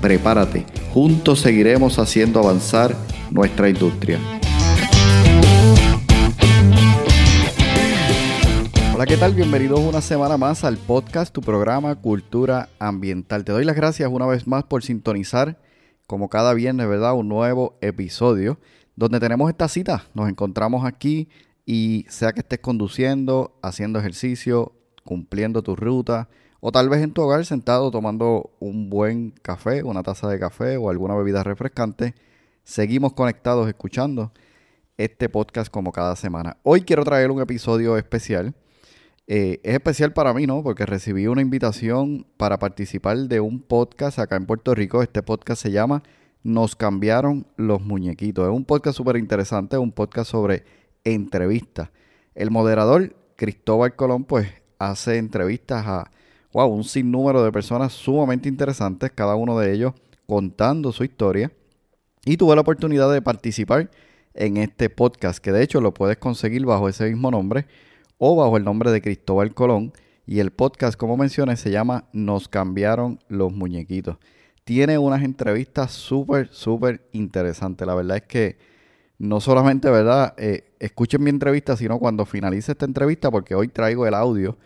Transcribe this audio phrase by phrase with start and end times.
[0.00, 0.64] Prepárate,
[0.94, 2.96] juntos seguiremos haciendo avanzar
[3.30, 4.18] nuestra industria.
[8.94, 9.34] Hola, ¿qué tal?
[9.34, 13.44] Bienvenidos una semana más al podcast, tu programa Cultura Ambiental.
[13.44, 15.60] Te doy las gracias una vez más por sintonizar,
[16.06, 17.12] como cada viernes, ¿verdad?
[17.12, 18.58] Un nuevo episodio
[18.96, 20.04] donde tenemos esta cita.
[20.14, 21.28] Nos encontramos aquí
[21.66, 24.72] y sea que estés conduciendo, haciendo ejercicio,
[25.04, 30.02] cumpliendo tu ruta, o tal vez en tu hogar sentado tomando un buen café, una
[30.02, 32.14] taza de café o alguna bebida refrescante,
[32.64, 34.32] seguimos conectados escuchando
[34.96, 36.58] este podcast como cada semana.
[36.62, 38.54] Hoy quiero traer un episodio especial
[39.32, 40.60] eh, es especial para mí, ¿no?
[40.64, 45.04] Porque recibí una invitación para participar de un podcast acá en Puerto Rico.
[45.04, 46.02] Este podcast se llama
[46.42, 48.48] Nos cambiaron los muñequitos.
[48.48, 50.64] Es un podcast súper interesante, un podcast sobre
[51.04, 51.90] entrevistas.
[52.34, 54.48] El moderador, Cristóbal Colón, pues
[54.80, 56.10] hace entrevistas a,
[56.52, 59.94] wow, un sinnúmero de personas sumamente interesantes, cada uno de ellos
[60.26, 61.52] contando su historia.
[62.24, 63.90] Y tuve la oportunidad de participar
[64.34, 67.66] en este podcast, que de hecho lo puedes conseguir bajo ese mismo nombre
[68.18, 69.92] o bajo el nombre de Cristóbal Colón.
[70.26, 74.18] Y el podcast, como mencioné, se llama Nos cambiaron los muñequitos.
[74.64, 77.86] Tiene unas entrevistas súper, súper interesantes.
[77.86, 78.58] La verdad es que
[79.18, 80.34] no solamente, ¿verdad?
[80.38, 84.56] Eh, escuchen mi entrevista, sino cuando finalice esta entrevista, porque hoy traigo el audio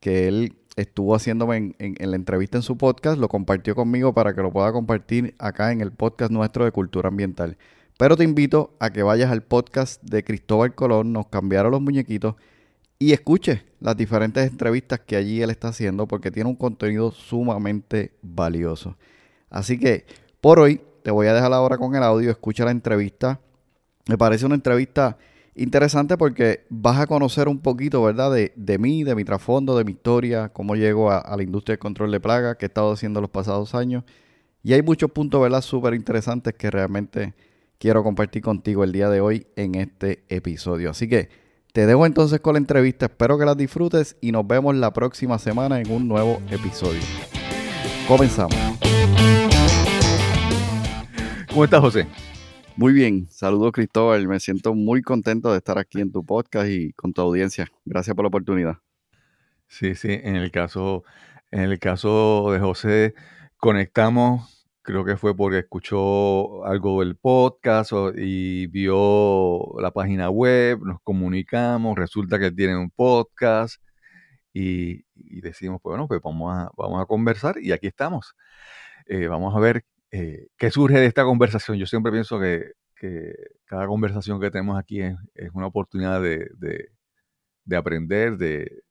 [0.00, 4.42] que él estuvo haciéndome en, la entrevista en su podcast, lo compartió conmigo para que
[4.42, 7.56] lo pueda compartir acá en el podcast nuestro de Cultura Ambiental.
[7.98, 12.34] Pero te invito a que vayas al podcast de Cristóbal Colón, Nos cambiaron los muñequitos
[12.98, 18.12] y escuche las diferentes entrevistas que allí él está haciendo porque tiene un contenido sumamente
[18.20, 18.96] valioso.
[19.48, 20.04] Así que
[20.42, 23.40] por hoy te voy a dejar ahora con el audio, escucha la entrevista.
[24.08, 25.16] Me parece una entrevista
[25.56, 28.32] interesante porque vas a conocer un poquito, ¿verdad?
[28.32, 32.12] De, mí, de mi trasfondo, de mi historia, cómo llego a, la industria de control
[32.12, 34.04] de plagas, que he estado haciendo los pasados años.
[34.62, 35.62] Y hay muchos puntos, ¿verdad?
[35.62, 37.34] Súper interesantes que realmente
[37.78, 40.90] quiero compartir contigo el día de hoy en este episodio.
[40.90, 41.28] Así que
[41.72, 45.38] te dejo entonces con la entrevista, espero que la disfrutes y nos vemos la próxima
[45.38, 47.00] semana en un nuevo episodio.
[48.08, 48.56] Comenzamos.
[51.48, 52.06] ¿Cómo estás, José?
[52.76, 56.92] Muy bien, saludos Cristóbal, me siento muy contento de estar aquí en tu podcast y
[56.92, 57.66] con tu audiencia.
[57.86, 58.78] Gracias por la oportunidad.
[59.66, 61.02] Sí, sí, en el caso,
[61.50, 63.14] en el caso de José,
[63.56, 71.00] conectamos creo que fue porque escuchó algo del podcast y vio la página web, nos
[71.02, 73.82] comunicamos, resulta que tiene un podcast
[74.52, 78.36] y, decimos, pues bueno, pues vamos a, vamos a conversar y aquí estamos.
[79.06, 81.76] Eh, vamos a ver eh, qué surge de esta conversación.
[81.76, 82.72] Yo siempre pienso que,
[83.66, 85.16] cada conversación que tenemos aquí es,
[85.52, 86.48] una oportunidad de,
[87.76, 88.82] aprender, de,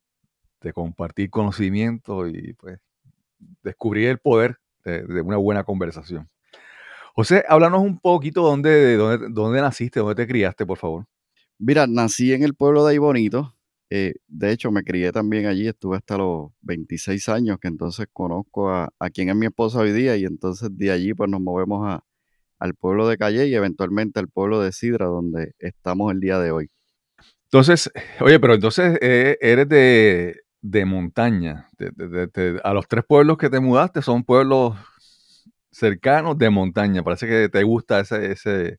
[0.74, 2.80] compartir conocimiento y pues
[3.62, 6.28] descubrir el poder de, una buena conversación.
[7.14, 11.06] José, háblanos un poquito dónde, de dónde, naciste, dónde te criaste, por favor.
[11.58, 13.55] Mira, nací en el pueblo de Aybonito.
[13.90, 18.70] Eh, de hecho, me crié también allí, estuve hasta los 26 años, que entonces conozco
[18.70, 21.86] a, a quien es mi esposa hoy día, y entonces de allí pues nos movemos
[21.86, 22.04] a,
[22.58, 26.50] al pueblo de Calle y eventualmente al pueblo de Sidra, donde estamos el día de
[26.50, 26.70] hoy.
[27.44, 31.68] Entonces, oye, pero entonces eh, eres de, de montaña.
[32.64, 34.76] a los tres pueblos que te mudaste son pueblos
[35.70, 37.02] cercanos de montaña.
[37.02, 38.78] Parece que te gusta ese, ese,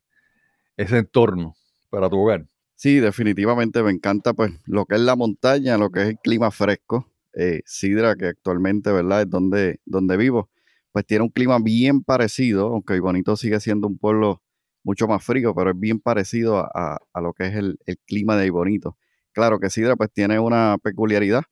[0.76, 1.54] ese entorno
[1.90, 2.44] para tu hogar.
[2.78, 6.52] Sí, definitivamente me encanta pues lo que es la montaña, lo que es el clima
[6.52, 7.08] fresco.
[7.34, 9.22] Eh, Sidra, que actualmente, ¿verdad?
[9.22, 10.48] Es donde, donde vivo,
[10.92, 14.42] pues tiene un clima bien parecido, aunque Bonito sigue siendo un pueblo
[14.84, 18.46] mucho más frío, pero es bien parecido a, lo que es el, el, clima de
[18.46, 18.96] Ibonito.
[19.32, 21.42] Claro que Sidra pues tiene una peculiaridad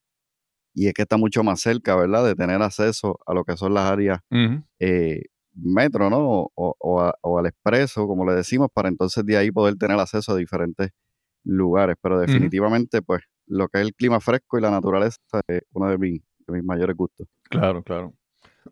[0.75, 2.25] y es que está mucho más cerca, ¿verdad?
[2.25, 4.21] De tener acceso a lo que son las áreas
[4.79, 5.23] eh,
[5.55, 6.53] metro, ¿no?
[6.55, 10.93] O, al expreso, como le decimos, para entonces de ahí poder tener acceso a diferentes
[11.47, 11.97] lugares.
[12.01, 15.99] Pero definitivamente, pues, lo que es el clima fresco y la naturaleza es uno de,
[15.99, 16.23] mis,
[16.63, 17.27] mayores gustos.
[17.45, 18.13] Claro, claro.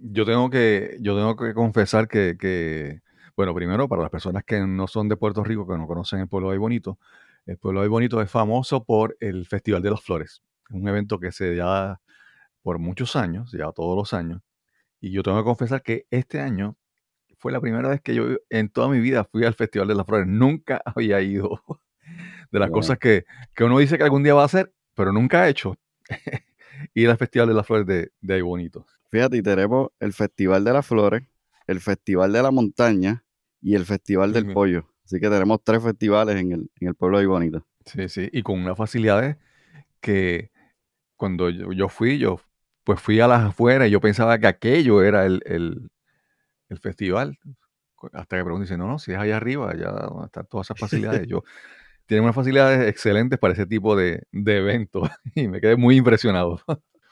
[0.00, 3.00] Yo tengo que, yo tengo que confesar que,
[3.36, 6.28] bueno, primero, para las personas que no son de Puerto Rico, que no conocen el
[6.28, 6.98] pueblo de Bonito,
[7.46, 11.32] el pueblo de Bonito es famoso por el Festival de las Flores un evento que
[11.32, 12.00] se da
[12.62, 14.42] por muchos años, ya todos los años.
[15.00, 16.76] Y yo tengo que confesar que este año
[17.38, 20.06] fue la primera vez que yo en toda mi vida fui al Festival de las
[20.06, 20.26] Flores.
[20.26, 21.62] Nunca había ido.
[22.50, 23.24] De las cosas que,
[23.60, 25.76] uno dice que algún día va a hacer, pero nunca ha hecho.
[26.94, 28.86] ir al Festival de las Flores de, de ahí bonito.
[29.08, 31.22] Fíjate, y tenemos el Festival de las Flores,
[31.66, 33.24] el Festival de la Montaña
[33.60, 34.88] y el Festival del Pollo.
[35.04, 37.66] Así que tenemos tres festivales en el, en el pueblo de Bonito.
[37.84, 39.36] Sí, sí, y con unas facilidades
[40.00, 40.50] que
[41.16, 42.40] cuando yo, fui, yo
[42.82, 45.90] pues fui a las afueras y yo pensaba que aquello era el,
[46.80, 47.38] festival.
[48.12, 51.26] Hasta que pregunté, dice, no, no, si es allá arriba, allá están todas esas facilidades.
[51.26, 51.44] yo
[52.06, 56.60] tienen unas facilidades excelentes para ese tipo de, de eventos y me quedé muy impresionado.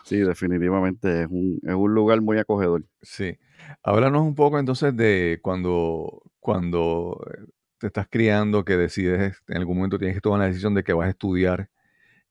[0.05, 2.85] Sí, definitivamente es un, es un lugar muy acogedor.
[3.03, 3.39] Sí.
[3.83, 7.47] Háblanos un poco entonces de cuando, cuando eh,
[7.79, 10.93] te estás criando, que decides, en algún momento tienes que tomar la decisión de que
[10.93, 11.71] vas a estudiar.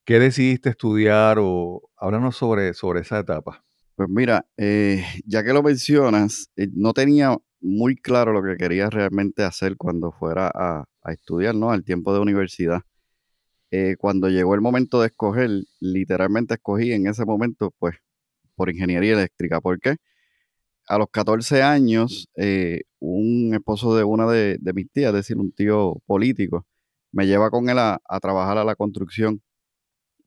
[0.03, 3.63] ¿Qué decidiste estudiar o háblanos sobre, sobre esa etapa?
[3.95, 8.89] Pues mira, eh, ya que lo mencionas, eh, no tenía muy claro lo que quería
[8.89, 11.71] realmente hacer cuando fuera a, estudiar, ¿no?
[11.71, 12.81] Al tiempo de universidad.
[13.71, 15.49] Eh, cuando llegó el momento de escoger,
[15.79, 17.95] literalmente escogí en ese momento, pues,
[18.55, 19.61] por ingeniería eléctrica.
[19.61, 19.97] ¿Por qué?
[20.87, 25.51] a los 14 años, eh, un esposo de una de, mis tías, es decir, un
[25.53, 26.65] tío político,
[27.11, 29.41] me lleva con él a, trabajar a la construcción.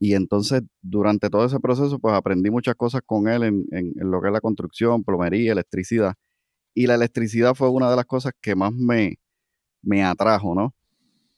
[0.00, 4.29] Y entonces, durante todo ese proceso, pues aprendí muchas cosas con él en, lo que
[4.29, 6.15] es la construcción, plomería, electricidad.
[6.75, 9.17] Y la electricidad fue una de las cosas que más me,
[9.85, 10.75] me atrajo, ¿no?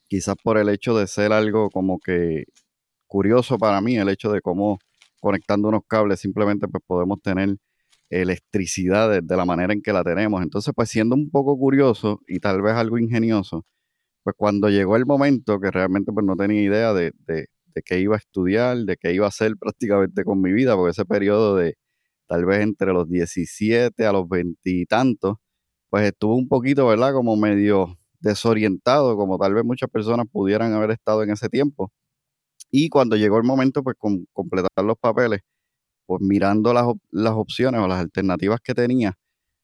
[0.07, 2.45] Quizás por el hecho de ser algo como que
[3.07, 4.79] curioso para mí, el hecho de cómo
[5.21, 7.57] conectando unos cables simplemente pues podemos tener
[8.09, 10.41] electricidad de, la manera en que la tenemos.
[10.43, 13.65] Entonces, pues siendo un poco curioso y tal vez algo ingenioso,
[14.23, 17.99] pues cuando llegó el momento que realmente pues no tenía idea de, de, de qué
[17.99, 21.55] iba a estudiar, de qué iba a hacer prácticamente con mi vida, porque ese periodo
[21.57, 21.75] de
[22.27, 25.37] tal vez entre los 17 a los 20 y tantos,
[25.89, 27.13] pues estuvo un poquito, ¿verdad?
[27.13, 27.97] Como medio
[28.27, 31.91] desorientado, como tal vez muchas personas pudieran haber estado en ese tiempo.
[32.71, 35.41] Y cuando llegó el momento, pues con completar los papeles,
[36.05, 39.17] pues mirando las, las opciones o las alternativas que tenía,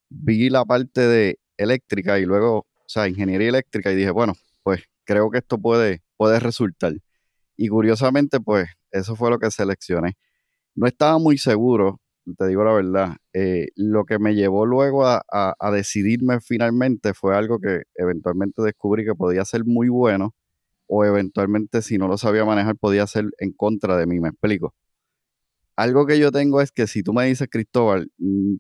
[0.10, 4.34] vi la parte de eléctrica y luego, o sea, ingeniería eléctrica y dije, bueno,
[4.64, 6.94] pues creo que esto puede, puede resultar.
[7.58, 10.14] Y curiosamente, pues eso fue lo que seleccioné.
[10.76, 12.00] No estaba muy seguro,
[12.38, 13.18] te digo la verdad.
[13.34, 19.06] Eh, lo que me llevó luego a, a, decidirme finalmente fue algo que eventualmente descubrí
[19.06, 20.34] que podía ser muy bueno
[20.88, 24.74] o eventualmente si no lo sabía manejar podía ser en contra de mí, me explico
[25.76, 28.56] algo que yo tengo es que si tú me dices, Cristóbal, mm,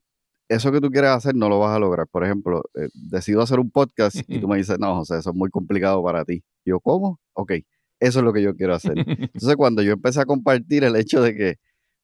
[0.50, 2.08] eso que tú quieres hacer no lo vas a lograr.
[2.08, 5.36] Por ejemplo, eh, decido hacer un podcast y tú me dices, no, José, eso es
[5.36, 6.44] muy complicado para ti.
[6.66, 7.20] yo, ¿cómo?
[7.34, 7.54] Ok,
[8.00, 8.98] eso es lo que yo quiero hacer.
[9.08, 11.56] Entonces, cuando yo empecé a compartir el hecho de que,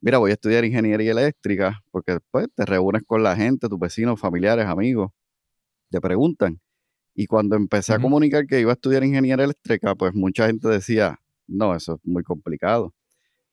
[0.01, 4.19] mira, voy a estudiar ingeniería eléctrica, porque después te reúnes con la gente, tus vecinos,
[4.19, 5.12] familiares, amigos,
[5.90, 6.60] te preguntan.
[7.16, 11.19] Y cuando empecé a comunicar que iba a estudiar ingeniería eléctrica, pues mucha gente decía,
[11.48, 12.94] no, eso es muy complicado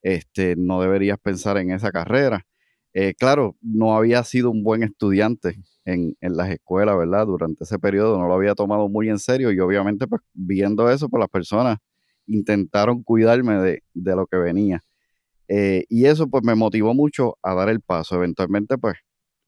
[0.07, 2.47] este, no deberías pensar en esa carrera.
[2.95, 7.27] Eh, claro, no había sido un buen estudiante en, las escuelas, ¿verdad?
[7.27, 11.09] Durante ese periodo no lo había tomado muy en serio y obviamente pues viendo eso,
[11.09, 11.79] pues las personas
[12.27, 14.81] intentaron cuidarme de, lo que venía.
[15.49, 18.17] Eh, y eso pues me motivó mucho a dar el paso.
[18.17, 18.97] Eventualmente pues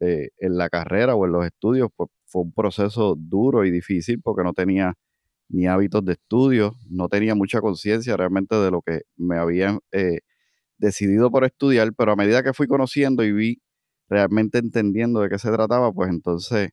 [0.00, 4.21] eh, en la carrera o en los estudios pues fue un proceso duro y difícil
[4.23, 4.95] porque no tenía
[5.49, 9.78] ni hábitos de estudio, no tenía mucha conciencia realmente de lo que me había
[10.78, 13.62] decidido por estudiar, pero a medida que fui conociendo y vi
[14.09, 16.71] realmente entendiendo de qué se trataba, pues entonces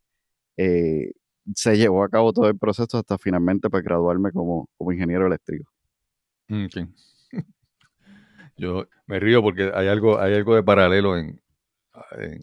[0.58, 1.12] eh,
[1.54, 5.70] se llevó a cabo todo el proceso hasta finalmente pues graduarme como, ingeniero eléctrico.
[6.48, 6.68] Mm,
[8.58, 11.42] Yo me río porque hay algo, hay algo de paralelo en,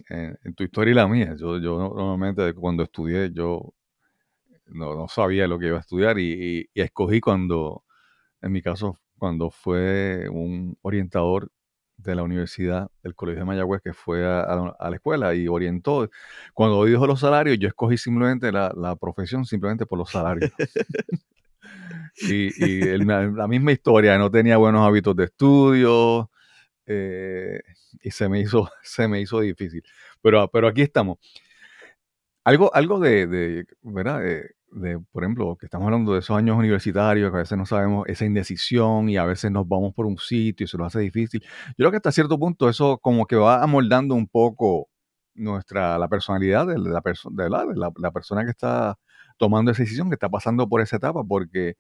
[0.09, 1.35] en, tu historia y la mía.
[1.39, 3.75] Yo, yo normalmente cuando estudié, yo
[4.67, 7.85] no, sabía lo que iba a estudiar y, y escogí cuando,
[8.43, 11.51] en mi caso, cuando fue un orientador
[12.03, 16.11] de la universidad del Colegio de Mayagüez que fue a, la escuela y orientó.
[16.55, 20.51] Cuando dijo los salarios, yo escogí simplemente la, profesión simplemente por los salarios.
[22.17, 26.31] y, la, misma historia, no tenía buenos hábitos de estudio
[26.87, 27.61] eh,
[28.03, 29.83] y se me hizo, se me hizo difícil.
[30.21, 31.19] Pero, pero aquí estamos.
[32.45, 34.21] Algo, algo de, ¿verdad?
[34.21, 38.07] De, por ejemplo, que estamos hablando de esos años universitarios, que a veces no sabemos
[38.09, 41.43] esa indecisión y a veces nos vamos por un sitio y se nos hace difícil.
[41.43, 44.89] Yo creo que hasta cierto punto eso como que va amoldando un poco
[45.35, 48.99] nuestra, la personalidad de la, de la, de la, persona que está
[49.39, 51.77] tomando esa decisión, que está pasando por esa etapa, porque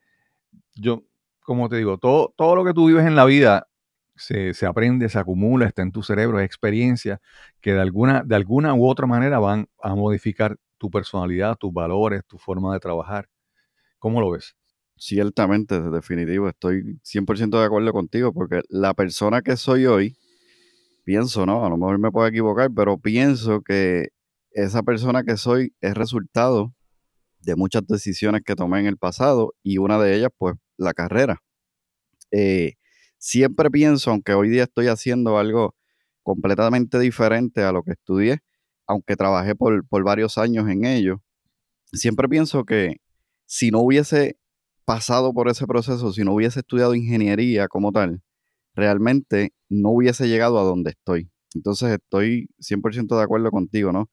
[0.74, 1.04] yo,
[1.40, 3.68] como te digo, todo, todo lo que tú vives en la vida
[4.16, 7.20] se, se, aprende, se acumula, está en tu cerebro, es experiencia
[7.60, 12.22] que de alguna, de alguna u otra manera van a modificar tu personalidad, tus valores,
[12.26, 13.28] tu forma de trabajar.
[13.98, 14.56] ¿Cómo lo ves?
[14.96, 20.16] Ciertamente, definitivo, estoy 100% de acuerdo contigo, porque la persona que soy hoy,
[21.04, 21.64] pienso, ¿no?
[21.64, 24.08] A lo mejor me puedo equivocar, pero pienso que
[24.50, 26.74] esa persona que soy es resultado
[27.42, 31.42] de muchas decisiones que tomé en el pasado y una de ellas, pues, la carrera.
[32.30, 32.74] Eh,
[33.18, 35.74] siempre pienso, aunque hoy día estoy haciendo algo
[36.22, 38.38] completamente diferente a lo que estudié,
[38.86, 41.22] aunque trabajé por, por varios años en ello,
[41.92, 42.96] siempre pienso que
[43.46, 44.38] si no hubiese
[44.84, 48.22] pasado por ese proceso, si no hubiese estudiado ingeniería como tal,
[48.74, 51.30] realmente no hubiese llegado a donde estoy.
[51.54, 54.08] Entonces estoy 100% de acuerdo contigo, ¿no?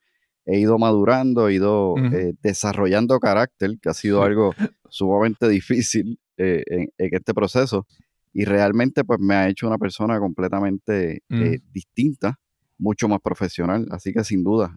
[0.51, 4.55] He ido madurando, he ido eh, desarrollando carácter, que ha sido algo
[4.89, 7.85] sumamente difícil eh, en, este proceso.
[8.33, 12.39] Y realmente pues me ha hecho una persona completamente eh, distinta,
[12.79, 13.87] mucho más profesional.
[13.91, 14.75] Así que sin duda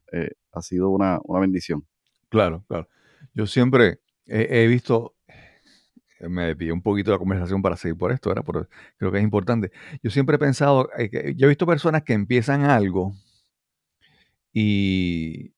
[0.53, 1.87] ha sido una, bendición.
[2.29, 2.87] Claro, claro.
[3.33, 5.15] Yo siempre he visto
[6.21, 8.45] me desvié un poquito la conversación para seguir por esto, ¿verdad?
[8.47, 9.73] Pero creo que es importante.
[10.03, 13.13] Yo siempre he pensado, que, yo he visto personas que empiezan algo
[14.53, 15.52] y,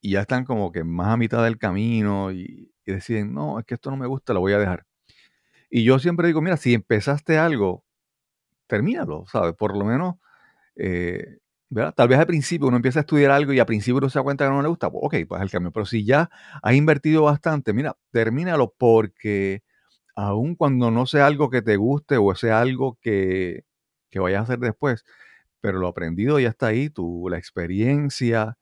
[0.00, 3.74] y, ya están como que más a mitad del camino y, deciden, no, es que
[3.74, 4.84] esto no me gusta, lo voy a dejar.
[5.70, 7.84] Y yo siempre digo, mira, si empezaste algo,
[8.66, 9.54] termínalo, ¿sabes?
[9.54, 10.16] Por lo menos,
[10.76, 11.38] eh,
[11.68, 11.94] ¿verdad?
[11.94, 14.24] Tal vez al principio uno empieza a estudiar algo y al principio uno se da
[14.24, 15.72] cuenta que no le gusta, pues, ok, pues el cambio.
[15.72, 16.30] Pero si ya
[16.62, 19.62] has invertido bastante, mira, termínalo porque
[20.16, 23.64] aun cuando no sea algo que te guste o sea algo que,
[24.10, 25.04] que vayas a hacer después,
[25.60, 28.58] pero lo aprendido ya está ahí, tu, la experiencia,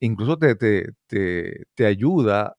[0.00, 2.56] incluso te, te, ayuda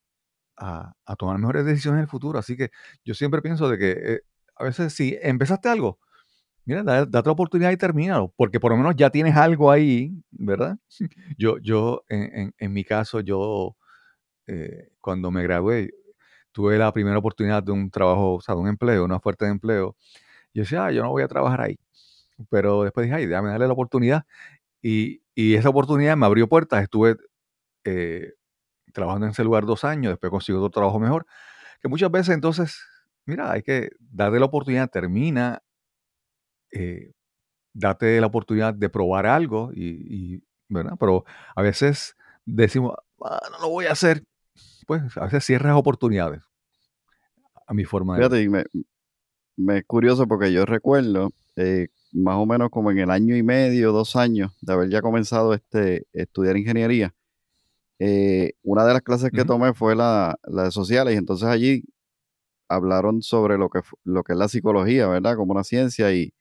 [0.57, 2.39] a, tomar mejores decisiones en el futuro.
[2.39, 2.71] Así que
[3.03, 4.21] yo siempre pienso de que eh,
[4.55, 6.00] a veces si empezaste algo,
[6.65, 10.77] mira, date la oportunidad y termínalo, porque por lo menos ya tienes algo ahí, ¿verdad?
[11.38, 13.75] Yo, yo en, en, mi caso, yo
[14.48, 15.91] eh, cuando me gradué,
[16.51, 19.51] tuve la primera oportunidad de un trabajo, o sea, de un empleo, una oferta de
[19.51, 19.95] empleo.
[20.53, 21.79] Yo decía, ah, yo no voy a trabajar ahí.
[22.50, 24.25] Pero después dije, ay, déjame darle la oportunidad.
[24.81, 26.83] Y, y esa oportunidad me abrió puertas.
[26.83, 27.17] Estuve
[27.83, 28.33] eh,
[28.93, 31.25] trabajando en ese lugar dos años, después consigo otro trabajo mejor.
[31.81, 32.79] Que muchas veces entonces,
[33.25, 35.61] mira, hay que darle la oportunidad, termina,
[36.71, 37.11] eh,
[37.73, 40.93] date la oportunidad de probar algo, y, y, ¿verdad?
[41.00, 44.23] Pero a veces decimos, ah, no lo voy a hacer,
[44.88, 46.41] pues a veces cierras oportunidades.
[47.67, 48.63] A mi forma de Fíjate, me,
[49.55, 53.43] me es curioso porque yo recuerdo eh, más o menos como en el año y
[53.43, 57.13] medio, dos años de haber ya comenzado este estudiar ingeniería.
[58.03, 61.84] Eh, una de las clases que tomé fue la, de sociales y entonces allí
[62.70, 65.36] hablaron sobre lo que, lo que es la psicología, ¿verdad?
[65.36, 66.34] Como una ciencia y,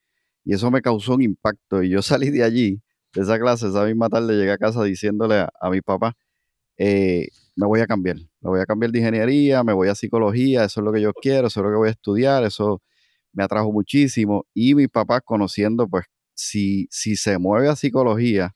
[0.44, 2.80] y eso me causó un impacto y yo salí de allí,
[3.14, 6.14] de esa clase, esa misma tarde llegué a casa diciéndole a, a mi papá,
[6.78, 10.64] eh, me voy a cambiar, me voy a cambiar de ingeniería, me voy a psicología,
[10.64, 12.82] eso es lo que yo quiero, eso es lo que voy a estudiar, eso
[13.32, 14.46] me atrajo muchísimo.
[14.54, 18.54] Y mis papás conociendo, pues, si, si se mueve a psicología,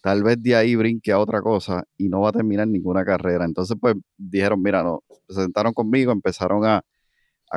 [0.00, 3.44] tal vez de ahí brinque a otra cosa y no va a terminar ninguna carrera.
[3.44, 6.82] Entonces, pues, dijeron, mira, no, se sentaron conmigo, empezaron a,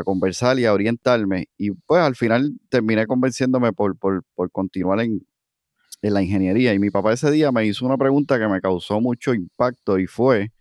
[0.06, 1.48] conversar y a orientarme.
[1.58, 5.22] Y pues al final terminé convenciéndome por, por, por continuar en,
[6.04, 6.74] en la ingeniería.
[6.74, 10.08] Y mi papá ese día me hizo una pregunta que me causó mucho impacto y
[10.08, 10.52] fue,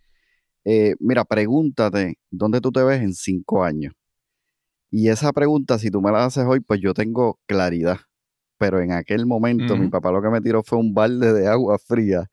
[0.65, 3.93] eh, mira, pregúntate, ¿dónde tú te ves en cinco años?
[4.91, 7.99] Y esa pregunta, si tú me la haces hoy, pues yo tengo claridad.
[8.63, 11.77] Pero en aquel momento mi papá lo que me tiró fue un balde de agua
[11.77, 12.29] fría.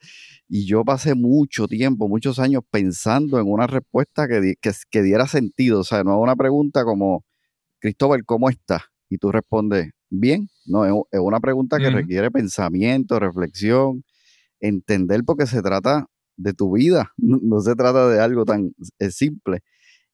[0.49, 5.81] Y yo pasé mucho tiempo, muchos años pensando en una respuesta que, que, diera sentido.
[5.81, 7.25] O sea, no una pregunta como,
[7.81, 8.83] Cristóbal, ¿cómo estás?
[9.09, 10.49] Y tú respondes, bien.
[10.67, 14.05] No, es, una pregunta que requiere pensamiento, reflexión,
[14.61, 16.07] entender porque se trata
[16.37, 18.73] de tu vida, no, se trata de algo tan
[19.11, 19.65] simple.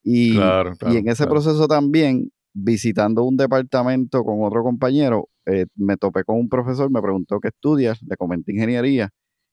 [0.03, 6.25] Y, y en ese proceso también, visitando un departamento con otro compañero, eh, me topé
[6.25, 9.11] con un profesor, me preguntó qué estudias, le comenté ingeniería,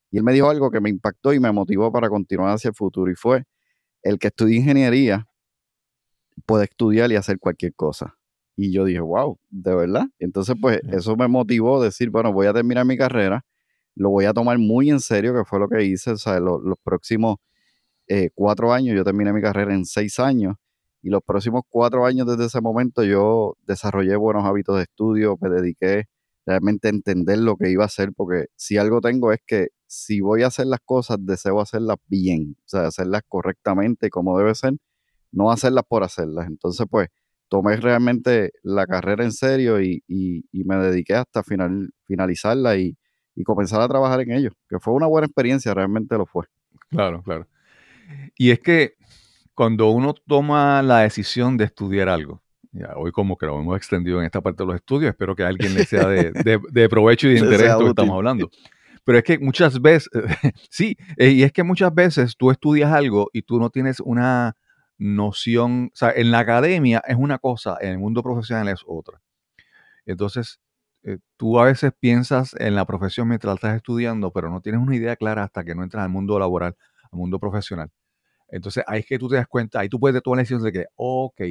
[0.09, 2.75] y él me dijo algo que me impactó y me motivó para continuar hacia el
[2.75, 3.43] futuro, y fue,
[4.03, 5.27] el que estudia ingeniería
[6.45, 8.15] puede estudiar y hacer cualquier cosa.
[8.55, 10.05] Y yo dije, wow, de verdad.
[10.19, 13.45] Entonces, pues eso me motivó a decir, bueno, voy a terminar mi carrera,
[13.95, 16.11] lo voy a tomar muy en serio, que fue lo que hice.
[16.11, 17.37] O sea, los próximos
[18.07, 20.55] eh, cuatro años, yo terminé mi carrera en seis años,
[21.03, 25.49] y los próximos cuatro años desde ese momento yo desarrollé buenos hábitos de estudio, me
[25.49, 26.05] dediqué
[26.45, 30.21] realmente a entender lo que iba a hacer, porque si algo tengo es que si
[30.21, 34.73] voy a hacer las cosas, deseo hacerlas bien, o sea, hacerlas correctamente como debe ser,
[35.31, 36.47] no hacerlas por hacerlas.
[36.47, 37.09] Entonces, pues,
[37.49, 40.03] tomé realmente la carrera en serio y,
[40.51, 42.97] me dediqué hasta final, finalizarla y,
[43.45, 46.45] comenzar a trabajar en ello, que fue una buena experiencia, realmente lo fue.
[46.89, 47.47] Claro, claro.
[48.37, 48.93] Y es que
[49.53, 52.41] cuando uno toma la decisión de estudiar algo,
[52.71, 55.43] ya, hoy como que lo hemos extendido en esta parte de los estudios, espero que
[55.43, 56.31] a alguien le sea de,
[56.71, 58.49] de, provecho y de interés esto que estamos hablando.
[59.03, 60.09] Pero es que muchas veces,
[60.69, 64.55] sí, eh, y es que muchas veces tú estudias algo y tú no tienes una
[64.97, 69.21] noción, o sea, en la academia es una cosa, en el mundo profesional es otra.
[70.05, 70.59] Entonces,
[71.03, 74.95] eh, tú a veces piensas en la profesión mientras estás estudiando, pero no tienes una
[74.95, 76.75] idea clara hasta que no entras al mundo laboral,
[77.11, 77.91] al mundo profesional.
[78.53, 80.71] Entonces, ahí es que tú te das cuenta, ahí tú puedes tomar la decisión de
[80.71, 81.41] que, ok,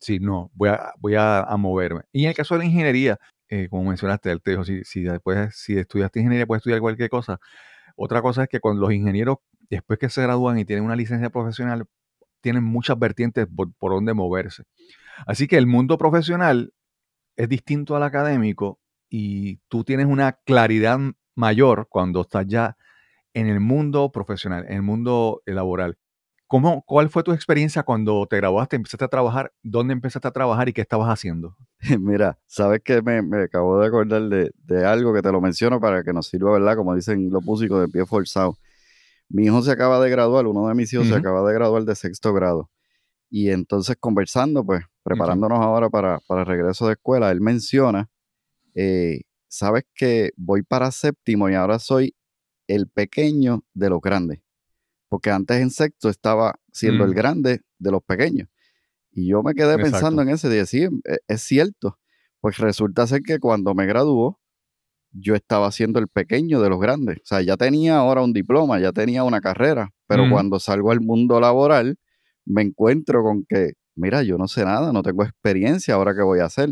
[0.00, 2.02] sí, no, voy a, voy a, moverme.
[2.12, 3.18] Y en el caso de la ingeniería,
[3.48, 7.10] eh, como mencionaste, el te dijo, si, si, después, si estudiaste ingeniería, puedes estudiar cualquier
[7.10, 7.40] cosa.
[7.96, 11.30] Otra cosa es que cuando los ingenieros, después que se gradúan y tienen una licencia
[11.30, 11.86] profesional,
[12.40, 14.62] tienen muchas vertientes por, por donde moverse.
[15.26, 16.72] Así que el mundo profesional
[17.36, 18.78] es distinto al académico
[19.10, 21.00] y tú tienes una claridad
[21.34, 22.76] mayor cuando estás ya
[23.34, 25.98] en el mundo profesional, en el mundo laboral.
[26.48, 29.52] ¿Cómo, ¿Cuál fue tu experiencia cuando te graduaste, empezaste a trabajar?
[29.62, 31.54] ¿Dónde empezaste a trabajar y qué estabas haciendo?
[32.00, 36.14] Mira, sabes que me, acabo de acordar de, algo que te lo menciono para que
[36.14, 36.74] nos sirva, ¿verdad?
[36.74, 38.56] Como dicen los músicos de pie forzado.
[39.28, 41.94] Mi hijo se acaba de graduar, uno de mis hijos se acaba de graduar de
[41.94, 42.70] sexto grado.
[43.28, 48.08] Y entonces conversando, pues, preparándonos ahora para, para, el regreso de escuela, él menciona,
[48.74, 52.14] eh, sabes que voy para séptimo y ahora soy
[52.68, 54.40] el pequeño de los grandes.
[55.08, 57.14] Porque antes en sexto estaba siendo el mm.
[57.14, 58.48] grande de los pequeños.
[59.10, 61.98] Y yo me quedé pensando en ese día, sí, e, es cierto.
[62.40, 64.38] Pues resulta ser que cuando me graduó,
[65.12, 67.18] yo estaba siendo el pequeño de los grandes.
[67.18, 70.30] O sea, ya tenía ahora un diploma, ya tenía una carrera, pero mm.
[70.30, 71.96] cuando salgo al mundo laboral,
[72.44, 76.40] me encuentro con que, mira, yo no sé nada, no tengo experiencia, ahora qué voy
[76.40, 76.70] a hacer.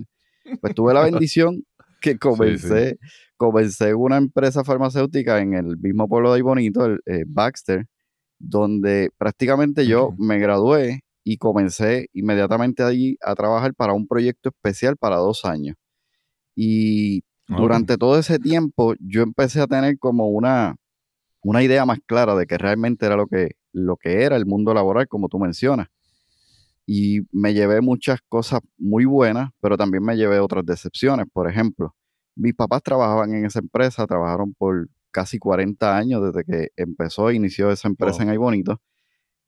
[0.60, 1.64] Pues tuve la bendición
[2.00, 2.98] que comencé,
[3.36, 7.86] comencé una empresa farmacéutica en el mismo pueblo de ahí bonito, el, eh, Baxter,
[8.38, 14.96] donde prácticamente yo me gradué y comencé inmediatamente allí a trabajar para un proyecto especial
[14.96, 15.76] para dos años.
[16.54, 20.76] Y durante todo ese tiempo yo empecé a tener como una,
[21.42, 24.72] una idea más clara de que realmente era lo que, lo que era el mundo
[24.72, 25.88] laboral, como tú mencionas.
[26.86, 31.26] Y me llevé muchas cosas muy buenas, pero también me llevé otras decepciones.
[31.32, 31.94] Por ejemplo,
[32.36, 37.36] mis papás trabajaban en esa empresa, trabajaron por casi 40 años desde que empezó e
[37.36, 38.82] inició esa empresa en Ay Bonito.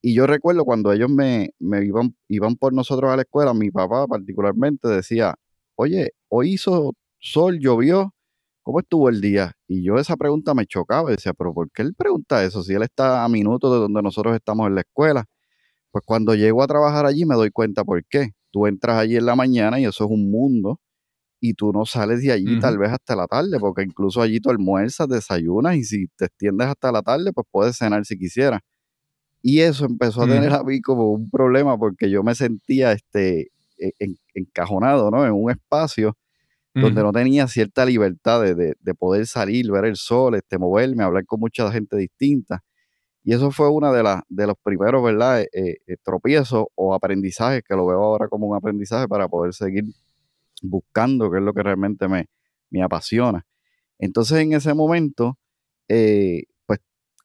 [0.00, 3.70] Y yo recuerdo cuando ellos me, me iban, iban por nosotros a la escuela, mi
[3.70, 5.35] papá particularmente decía,
[5.74, 8.14] oye, hoy hizo sol, llovió,
[8.62, 9.52] ¿cómo estuvo el día?
[9.66, 12.62] Y yo esa pregunta me chocaba, decía, pero ¿por qué él pregunta eso?
[12.62, 15.26] Si él está a minutos de donde nosotros estamos en la escuela.
[15.90, 18.31] Pues cuando llego a trabajar allí me doy cuenta por qué.
[18.52, 20.81] Tú entras allí en la mañana y eso es un mundo
[21.40, 24.51] y tú no sales de allí tal vez hasta la tarde, porque incluso allí tú
[24.51, 28.61] almuerzas, desayunas y si te extiendes hasta la tarde, pues puedes cenar si quisieras.
[29.40, 33.53] Y eso empezó a tener a mí como un problema porque yo me sentía este,
[33.79, 33.92] e,
[34.35, 35.24] encajonado ¿no?
[35.24, 36.16] en un espacio
[36.74, 41.40] donde no tenía cierta libertad de, poder salir, ver el sol, este, moverme, hablar con
[41.40, 42.62] mucha gente distinta.
[43.24, 45.48] Y eso fue una de, las de los primeros, ¿verdad?, eh,
[45.87, 49.87] eh, tropiezos o aprendizajes, que lo veo ahora como un aprendizaje para poder seguir
[50.62, 52.29] buscando qué es lo que realmente me,
[52.71, 53.47] me apasiona.
[53.99, 55.38] Entonces, en ese momento,
[55.88, 56.44] eh,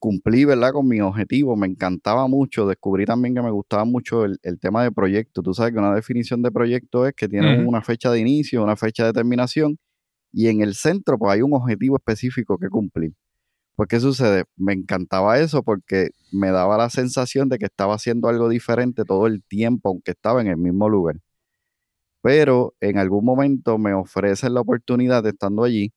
[0.04, 0.74] cumplí, ¿verdad?
[0.74, 4.91] Con mi objetivo, me encantaba mucho, descubrí también que me gustaba mucho el, tema de
[4.91, 5.41] proyecto.
[5.41, 8.76] Tú sabes que una definición de proyecto es que tiene una fecha de inicio, una
[8.76, 9.78] fecha de terminación,
[10.34, 13.13] y en el centro pues hay un objetivo específico que cumplir.
[13.78, 14.43] Pues, ¿qué sucede?
[14.58, 19.26] Me encantaba eso porque me daba la sensación de que estaba haciendo algo diferente todo
[19.28, 21.15] el tiempo, aunque estaba en el mismo lugar.
[22.23, 25.91] Pero en algún momento me ofrecen la oportunidad, de, estando allí,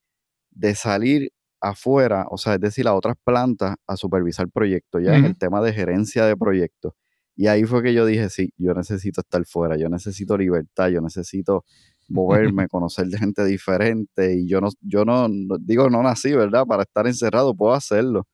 [0.50, 5.24] de salir afuera, o sea, es decir, a otras plantas a supervisar proyectos, ya en
[5.24, 6.94] el tema de gerencia de proyectos.
[7.36, 11.00] Y ahí fue que yo dije, sí, yo necesito estar fuera, yo necesito libertad, yo
[11.00, 11.64] necesito
[12.08, 14.34] moverme, conocer gente diferente.
[14.34, 15.28] Y yo no, yo no,
[15.60, 16.66] digo, no nací, ¿verdad?
[16.66, 18.26] Para estar encerrado, puedo hacerlo.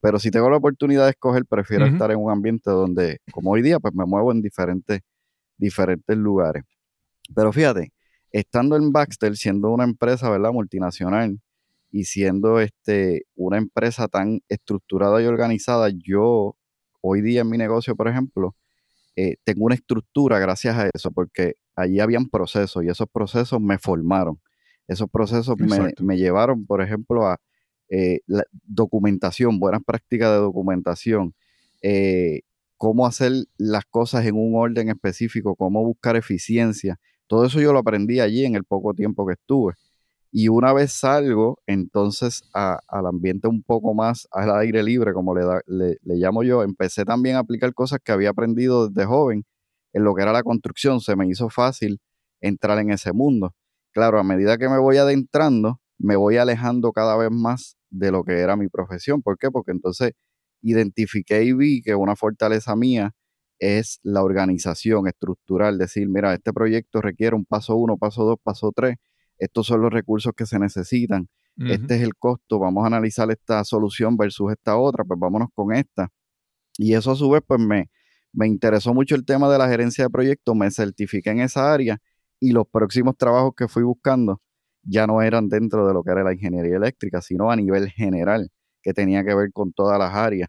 [0.00, 3.62] Pero si tengo la oportunidad de escoger, prefiero estar en un ambiente donde, como hoy
[3.62, 5.00] día, pues me muevo en diferentes,
[5.56, 6.64] diferentes lugares.
[7.34, 7.92] Pero fíjate,
[8.30, 10.52] estando en Baxter, siendo una empresa, ¿verdad?
[10.52, 11.40] Multinacional,
[11.92, 16.56] y siendo este, una empresa tan estructurada y organizada, yo
[17.02, 18.56] hoy día en mi negocio, por ejemplo,
[19.14, 23.78] eh, tengo una estructura gracias a eso, porque allí habían procesos y esos procesos me
[23.78, 24.40] formaron.
[24.88, 25.56] Esos procesos
[26.00, 27.38] me, llevaron, por ejemplo, a
[27.90, 31.34] eh, la documentación, buenas prácticas de documentación,
[31.82, 32.40] eh,
[32.78, 36.98] cómo hacer las cosas en un orden específico, cómo buscar eficiencia.
[37.32, 39.72] Todo eso yo lo aprendí allí en el poco tiempo que estuve.
[40.30, 45.42] Y una vez salgo, entonces al ambiente un poco más al aire libre, como le,
[45.66, 49.44] le, le, llamo yo, empecé también a aplicar cosas que había aprendido desde joven
[49.94, 51.00] en lo que era la construcción.
[51.00, 52.00] Se me hizo fácil
[52.42, 53.54] entrar en ese mundo.
[53.92, 58.24] Claro, a medida que me voy adentrando, me voy alejando cada vez más de lo
[58.24, 59.22] que era mi profesión.
[59.22, 59.50] ¿Por qué?
[59.50, 60.12] Porque entonces
[60.60, 63.14] identifiqué y vi que una fortaleza mía
[63.62, 68.72] es la organización estructural, decir, mira, este proyecto requiere un paso uno, paso dos, paso
[68.74, 68.96] tres,
[69.38, 73.62] estos son los recursos que se necesitan, este es el costo, vamos a analizar esta
[73.62, 76.08] solución versus esta otra, pues vámonos con esta.
[76.78, 77.90] Y eso a su vez, pues me,
[78.32, 81.98] me interesó mucho el tema de la gerencia de proyectos, me certifiqué en esa área
[82.40, 84.40] y los próximos trabajos que fui buscando
[84.82, 88.50] ya no eran dentro de lo que era la ingeniería eléctrica, sino a nivel general,
[88.82, 90.48] que tenía que ver con todas las áreas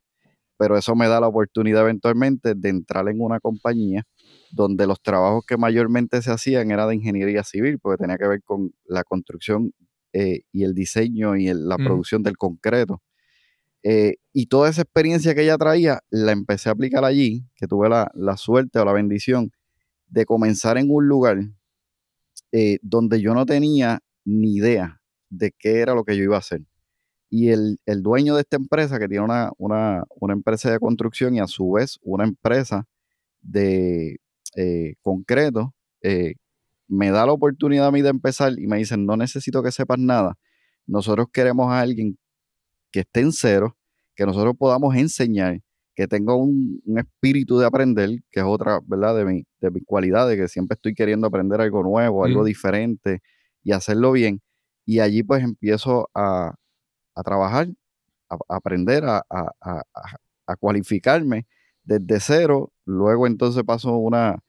[0.64, 4.08] pero eso me da la oportunidad eventualmente de entrar en una compañía
[4.50, 8.42] donde los trabajos que mayormente se hacían era de ingeniería civil, porque tenía que ver
[8.44, 9.74] con la construcción
[10.14, 11.84] eh, y el diseño y la mm.
[11.84, 13.02] producción del concreto.
[13.84, 17.90] Eh, y toda esa experiencia que ella traía, la empecé a aplicar allí, que tuve
[17.90, 19.52] la, suerte o la bendición
[20.08, 21.40] de comenzar en un lugar
[22.54, 26.40] eh, donde yo no tenía ni idea de qué era lo que yo iba a
[26.40, 26.62] hacer.
[27.36, 29.26] Y el, dueño de esta empresa, que tiene
[29.58, 32.86] una, empresa de construcción y a su vez una empresa
[33.42, 34.20] de
[34.56, 36.36] eh, concreto, eh,
[36.88, 39.98] me da la oportunidad a mí de empezar y me dicen, no necesito que sepas
[39.98, 40.38] nada.
[40.86, 42.20] Nosotros queremos a alguien
[42.92, 43.76] que esté en cero,
[44.16, 45.60] que nosotros podamos enseñar,
[45.96, 49.18] que tenga un, espíritu de aprender, que es otra, ¿verdad?
[49.18, 53.24] De, mi, de mis cualidades, que siempre estoy queriendo aprender algo nuevo, algo diferente
[53.64, 54.40] y hacerlo bien.
[54.86, 56.54] Y allí pues empiezo a,
[57.16, 57.68] a trabajar,
[58.30, 59.24] a, aprender, a,
[60.60, 61.48] cualificarme
[61.84, 62.72] desde cero.
[62.86, 64.40] Luego entonces paso una,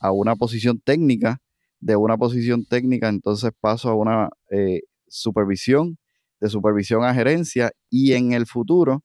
[0.00, 1.38] a una posición técnica.
[1.80, 5.98] De una posición técnica entonces paso a una eh, supervisión,
[6.40, 9.02] de supervisión a gerencia y en el futuro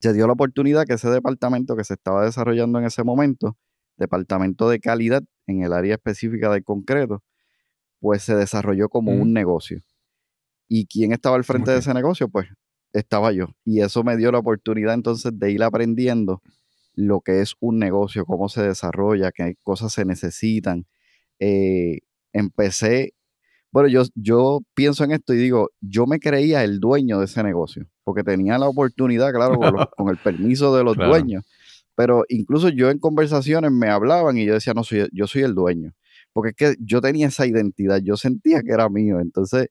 [0.00, 3.56] se dio la oportunidad que ese departamento que se estaba desarrollando en ese momento,
[3.96, 7.22] departamento de calidad en el área específica del concreto,
[8.00, 9.82] pues se desarrolló como un negocio.
[10.72, 12.28] ¿Y quién estaba al frente de ese negocio?
[12.28, 12.46] Pues
[12.92, 13.48] estaba yo.
[13.64, 16.42] Y eso me dio la oportunidad entonces de ir aprendiendo
[16.94, 20.86] lo que es un negocio, cómo se desarrolla, qué cosas se necesitan.
[21.40, 21.98] Eh,
[22.32, 23.14] empecé,
[23.72, 27.42] bueno, yo, yo pienso en esto y digo, yo me creía el dueño de ese
[27.42, 31.44] negocio, porque tenía la oportunidad, claro, con, el permiso de los dueños.
[31.96, 35.56] Pero incluso yo en conversaciones me hablaban y yo decía, no, soy, yo soy el
[35.56, 35.94] dueño.
[36.32, 39.18] Porque es que yo tenía esa identidad, yo sentía que era mío.
[39.18, 39.68] Entonces,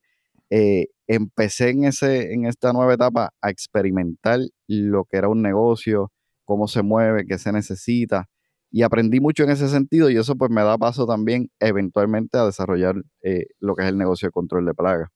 [0.50, 6.12] eh, empecé en, ese, en esta nueva etapa a experimentar lo que era un negocio,
[6.44, 8.26] cómo se mueve, qué se necesita.
[8.72, 12.46] Y aprendí mucho en ese sentido y eso pues me da paso también eventualmente a
[12.46, 15.08] desarrollar eh, lo que es el negocio de control de plagas.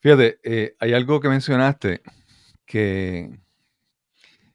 [0.00, 2.02] Fíjate, eh, hay algo que mencionaste
[2.66, 3.30] que,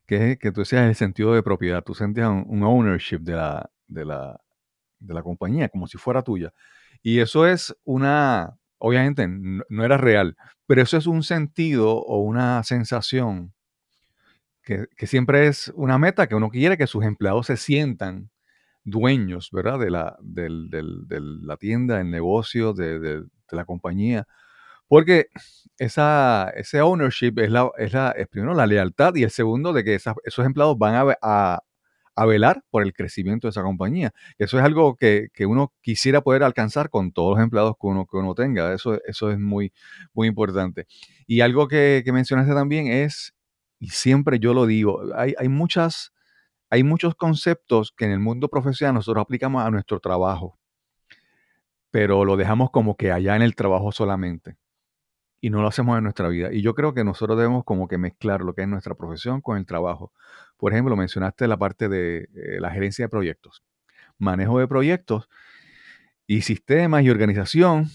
[0.06, 1.84] que, que tú decías el sentido de propiedad.
[1.84, 4.40] Tú sentías un, ownership de la, de, la,
[5.00, 6.54] de la compañía, como si fuera tuya.
[7.08, 12.62] Y eso es una, obviamente no, era real, pero eso es un sentido o una
[12.66, 13.54] sensación
[14.62, 18.30] que, siempre es una meta que uno quiere que sus empleados se sientan
[18.84, 19.80] dueños, ¿verdad?
[19.80, 20.50] De la, de
[21.22, 24.28] la tienda, del negocio, de, la compañía.
[24.90, 25.28] Porque
[25.78, 29.96] esa, ese ownership es, la, es, la, primero la lealtad y el segundo de que
[29.96, 31.64] esos empleados van a, a
[32.26, 34.14] velar por el crecimiento de esa compañía.
[34.38, 38.18] Eso es algo que, uno quisiera poder alcanzar con todos los empleados que uno, que
[38.18, 38.74] uno tenga.
[38.74, 39.72] Eso, eso es muy,
[40.14, 40.88] muy importante.
[41.28, 43.34] Y algo que, mencionaste también es,
[43.80, 46.14] y siempre yo lo digo, hay, hay, muchas,
[46.70, 50.58] hay muchos conceptos que en el mundo profesional nosotros aplicamos a nuestro trabajo,
[51.92, 54.58] pero lo dejamos como que allá en el trabajo solamente
[55.40, 56.52] y no lo hacemos en nuestra vida.
[56.52, 59.58] Y yo creo que nosotros debemos como que mezclar lo que es nuestra profesión con
[59.58, 60.12] el trabajo.
[60.58, 63.64] Por ejemplo, mencionaste la parte de eh, la gerencia de proyectos,
[64.18, 65.30] manejo de proyectos
[66.26, 67.90] y sistemas y organización.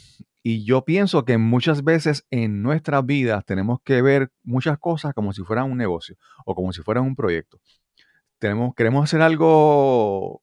[0.44, 5.32] Y yo pienso que muchas veces en nuestras vidas tenemos que ver muchas cosas como
[5.32, 7.60] si fueran un negocio o como si fueran un proyecto.
[8.38, 10.42] Tenemos, queremos hacer algo,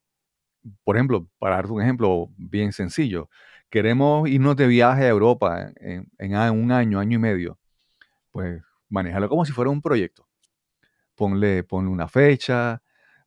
[0.86, 3.30] por ejemplo, para darte un ejemplo bien sencillo,
[3.70, 7.60] queremos irnos de viaje a Europa en, un año, año y medio,
[8.32, 10.28] pues manéjalo como si fuera un proyecto.
[11.16, 12.82] Ponle, ponle una fecha,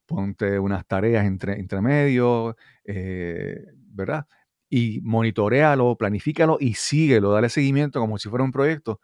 [0.07, 4.26] ponte unas tareas entre, medio, eh, ¿verdad?
[4.68, 9.00] Y monitorealo, planifícalo y síguelo, dale seguimiento como si fuera un proyecto.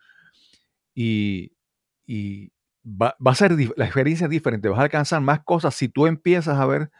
[0.94, 1.53] Y,
[2.85, 6.59] va, va, a ser la experiencia diferente, vas a alcanzar más cosas si tú empiezas
[6.59, 6.90] a ver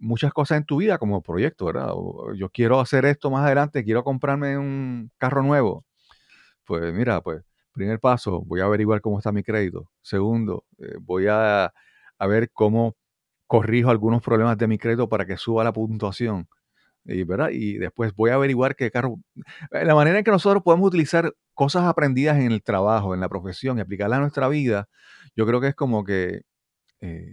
[0.00, 1.92] muchas cosas en tu vida como proyecto, ¿verdad?
[2.36, 5.84] yo quiero hacer esto más adelante, quiero comprarme un carro nuevo.
[6.64, 9.90] Pues mira, pues primer paso, voy a averiguar cómo está mi crédito.
[10.02, 11.72] Segundo, eh, voy a,
[12.20, 12.96] ver cómo
[13.46, 16.48] corrijo algunos problemas de mi crédito para que suba la puntuación.
[17.04, 17.50] Y, ¿verdad?
[17.52, 19.16] y después voy a averiguar qué carro...
[19.72, 23.28] Eh, la manera en que nosotros podemos utilizar cosas aprendidas en el trabajo, en la
[23.28, 24.88] profesión y aplicarlas a nuestra vida,
[25.36, 26.42] yo creo que es como que
[27.00, 27.32] eh,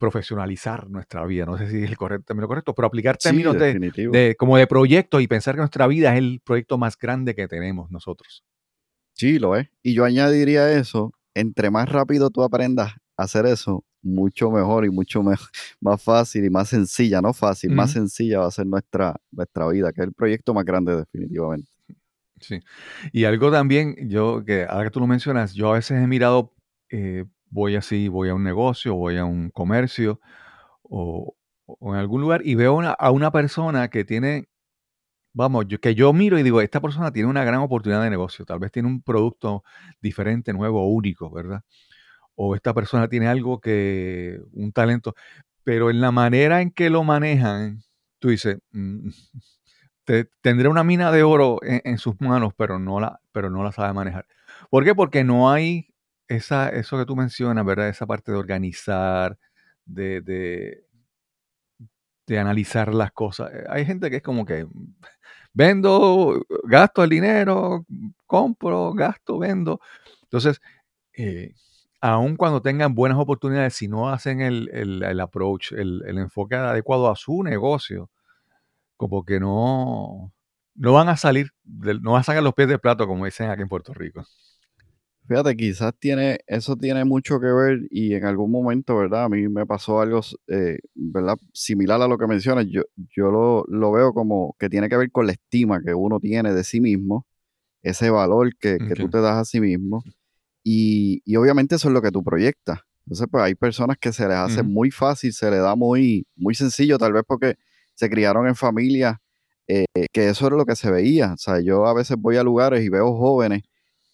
[0.00, 1.44] profesionalizar nuestra vida.
[1.44, 5.20] No sé si es el correcto, término correcto, pero aplicar términos de, como de proyecto
[5.20, 8.42] y pensar que nuestra vida es el proyecto más grande que tenemos nosotros.
[9.12, 9.68] Sí, lo es.
[9.82, 14.90] Y yo añadiría eso, entre más rápido tú aprendas a hacer eso, mucho mejor y
[14.90, 15.22] mucho
[15.80, 19.92] más fácil y más sencilla, no fácil, más sencilla va a ser nuestra, nuestra vida,
[19.92, 21.70] que es el proyecto más grande definitivamente.
[22.40, 22.58] Sí.
[23.12, 26.54] Y algo también, yo, que ahora que tú lo mencionas, yo a veces he mirado
[26.88, 30.20] eh, voy así, voy a un negocio, voy a un comercio
[30.82, 31.36] o,
[31.82, 34.48] en algún lugar y veo a una persona que tiene,
[35.32, 38.44] vamos, yo, que yo miro y digo, esta persona tiene una gran oportunidad de negocio,
[38.44, 39.64] tal vez tiene un producto
[40.00, 41.62] diferente, nuevo, único, ¿verdad?
[42.34, 45.14] O esta persona tiene algo que, un talento,
[45.64, 47.82] pero en la manera en que lo manejan,
[48.18, 49.10] tú dices, mm,
[50.42, 53.72] tendré una mina de oro en, en, sus manos, pero no, la, pero no la
[53.72, 54.26] sabe manejar.
[54.70, 54.94] ¿Por qué?
[54.94, 55.89] Porque no hay
[56.30, 57.88] esa, eso que tú mencionas, ¿verdad?
[57.88, 59.36] Esa parte de organizar,
[59.84, 60.86] de, de,
[62.38, 63.52] analizar las cosas.
[63.52, 64.64] Eh, hay gente que es como que
[65.52, 67.84] vendo, gasto el dinero,
[68.26, 69.80] compro, gasto, vendo.
[70.22, 70.60] Entonces,
[71.14, 71.54] eh,
[72.00, 77.10] aun cuando tengan buenas oportunidades, si no hacen el, el, approach, el, el, enfoque adecuado
[77.10, 78.10] a su negocio,
[78.96, 80.32] como que no,
[80.76, 83.62] no van a salir, no van a sacar los pies del plato, como dicen aquí
[83.62, 84.24] en Puerto Rico.
[85.30, 89.26] Fíjate, quizás tiene, eso tiene mucho que ver y en algún momento, ¿verdad?
[89.26, 91.36] A mí me pasó algo, eh, ¿verdad?
[91.52, 92.66] Similar a lo que mencionas.
[92.68, 96.18] Yo, yo lo, lo, veo como que tiene que ver con la estima que uno
[96.18, 97.28] tiene de sí mismo,
[97.82, 100.02] ese valor que, que tú te das a sí mismo.
[100.64, 102.80] Y, y, obviamente eso es lo que tú proyectas.
[103.06, 106.56] Entonces, pues hay personas que se les hace muy fácil, se les da muy, muy
[106.56, 107.54] sencillo, tal vez porque
[107.94, 109.18] se criaron en familias
[109.68, 111.34] eh, que eso era lo que se veía.
[111.34, 113.62] O sea, yo a veces voy a lugares y veo jóvenes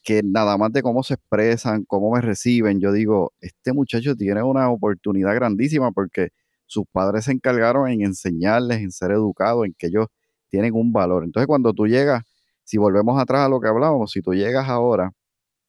[0.07, 4.41] que nada más de cómo se expresan, cómo me reciben, yo digo, este muchacho tiene
[4.41, 6.29] una oportunidad grandísima porque
[6.67, 10.07] sus padres se encargaron en enseñarles, en ser educados, en que ellos
[10.49, 11.25] tienen un valor.
[11.25, 12.23] Entonces cuando tú llegas,
[12.63, 15.11] si volvemos atrás a lo que hablábamos, si tú llegas ahora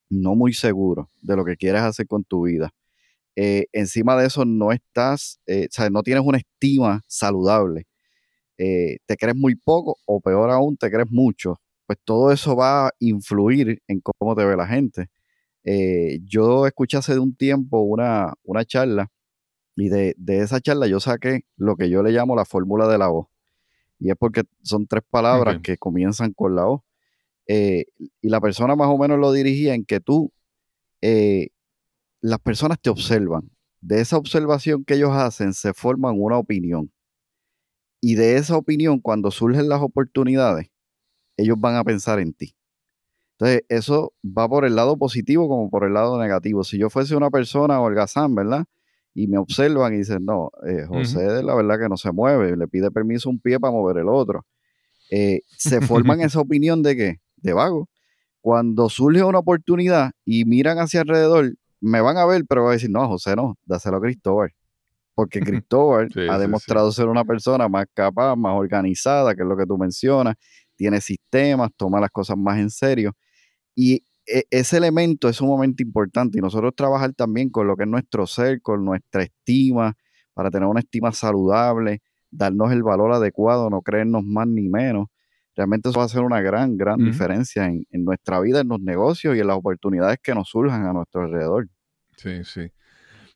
[0.10, 2.72] no muy seguro de lo que quieres hacer con tu vida,
[3.36, 7.88] eh, encima de eso no estás, eh, o sea, no tienes una estima saludable,
[8.60, 12.88] eh, te crees muy poco o peor aún, te crees mucho, pues todo eso va
[12.88, 15.10] a influir en cómo te ve la gente.
[15.64, 19.12] Eh, yo escuché hace un tiempo una, una charla
[19.76, 23.08] y de, esa charla yo saqué lo que yo le llamo la fórmula de la
[23.08, 23.28] voz.
[24.00, 26.84] Y es porque son tres palabras que comienzan con la O.
[27.48, 27.86] Eh,
[28.22, 30.34] y la persona más o menos lo dirigía en que tú,
[31.02, 31.50] eh,
[32.22, 33.50] las personas te observan.
[33.80, 36.92] De esa observación que ellos hacen se forman una opinión.
[38.02, 40.70] Y de esa opinión, cuando surgen las oportunidades,
[41.38, 42.56] ellos van a pensar en ti.
[43.40, 46.64] Entonces, eso va por el lado positivo como por el lado negativo.
[46.64, 48.66] Si yo fuese una persona holgazán, ¿verdad?
[49.14, 52.68] Y me observan y dicen, no, eh, José, la verdad que no se mueve, le
[52.68, 54.46] pide permiso un pie para mover el otro.
[55.12, 57.16] Eh, se forman esa opinión de qué?
[57.36, 57.90] De vago.
[58.42, 62.74] Cuando surge una oportunidad y miran hacia alrededor, me van a ver, pero van a
[62.74, 64.52] decir, no, José no, dáselo a Cristóbal.
[65.14, 69.66] Porque Cristóbal ha demostrado ser una persona más capaz, más organizada, que es lo que
[69.66, 70.36] tú mencionas,
[70.78, 73.14] tiene sistemas, toma las cosas más en serio.
[73.76, 77.84] Y e, ese elemento es un momento importante y nosotros trabajar también con lo que
[77.84, 79.96] es nuestro ser, con nuestra estima,
[80.34, 85.08] para tener una estima saludable, darnos el valor adecuado, no creernos más ni menos.
[85.56, 88.80] Realmente eso va a hacer una gran, gran diferencia en, en, nuestra vida, en los
[88.80, 91.68] negocios y en las oportunidades que nos surjan a nuestro alrededor.
[92.16, 92.72] Sí, sí.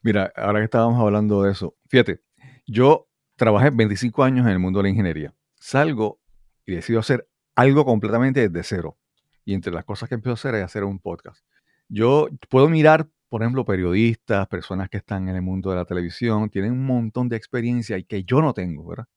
[0.04, 2.22] Mira, ahora que estábamos hablando de eso, fíjate,
[2.68, 5.34] yo trabajé 25 años en el mundo de la ingeniería.
[5.56, 6.20] Salgo
[6.66, 8.98] y decido hacer algo completamente desde cero.
[9.46, 11.44] Y entre las cosas que empiezo a hacer es hacer un podcast.
[11.90, 16.50] Yo puedo mirar, por ejemplo, periodistas, personas que están en el mundo de la televisión,
[16.50, 19.08] tienen un montón de experiencia y que yo no tengo, ¿verdad?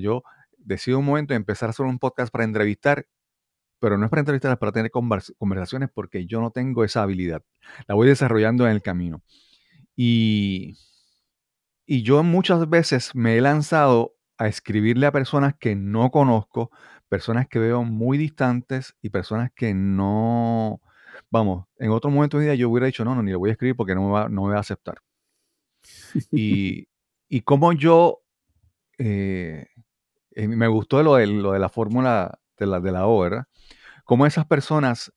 [0.00, 0.22] Yo
[0.58, 3.06] decido un momento empezar a hacer un podcast para entrevistar,
[3.78, 7.42] pero no es para entrevistar, es para tener conversaciones porque yo no tengo esa habilidad.
[7.88, 9.22] La voy desarrollando en el camino.
[9.96, 10.78] Y,
[11.84, 16.72] y yo muchas veces me he lanzado a escribirle a personas que no conozco,
[17.08, 20.80] personas que veo muy distantes y personas que no,
[21.30, 23.50] vamos, en otro momento de mi vida yo hubiera dicho, no, no, ni le voy
[23.50, 24.96] a escribir porque no me va, no me va a aceptar.
[26.32, 26.88] Y,
[27.28, 28.22] y como yo
[28.98, 29.66] eh,
[30.32, 33.44] eh, me gustó lo de, lo de la fórmula de la, de la O, ¿verdad?
[34.04, 35.12] Cómo esas personas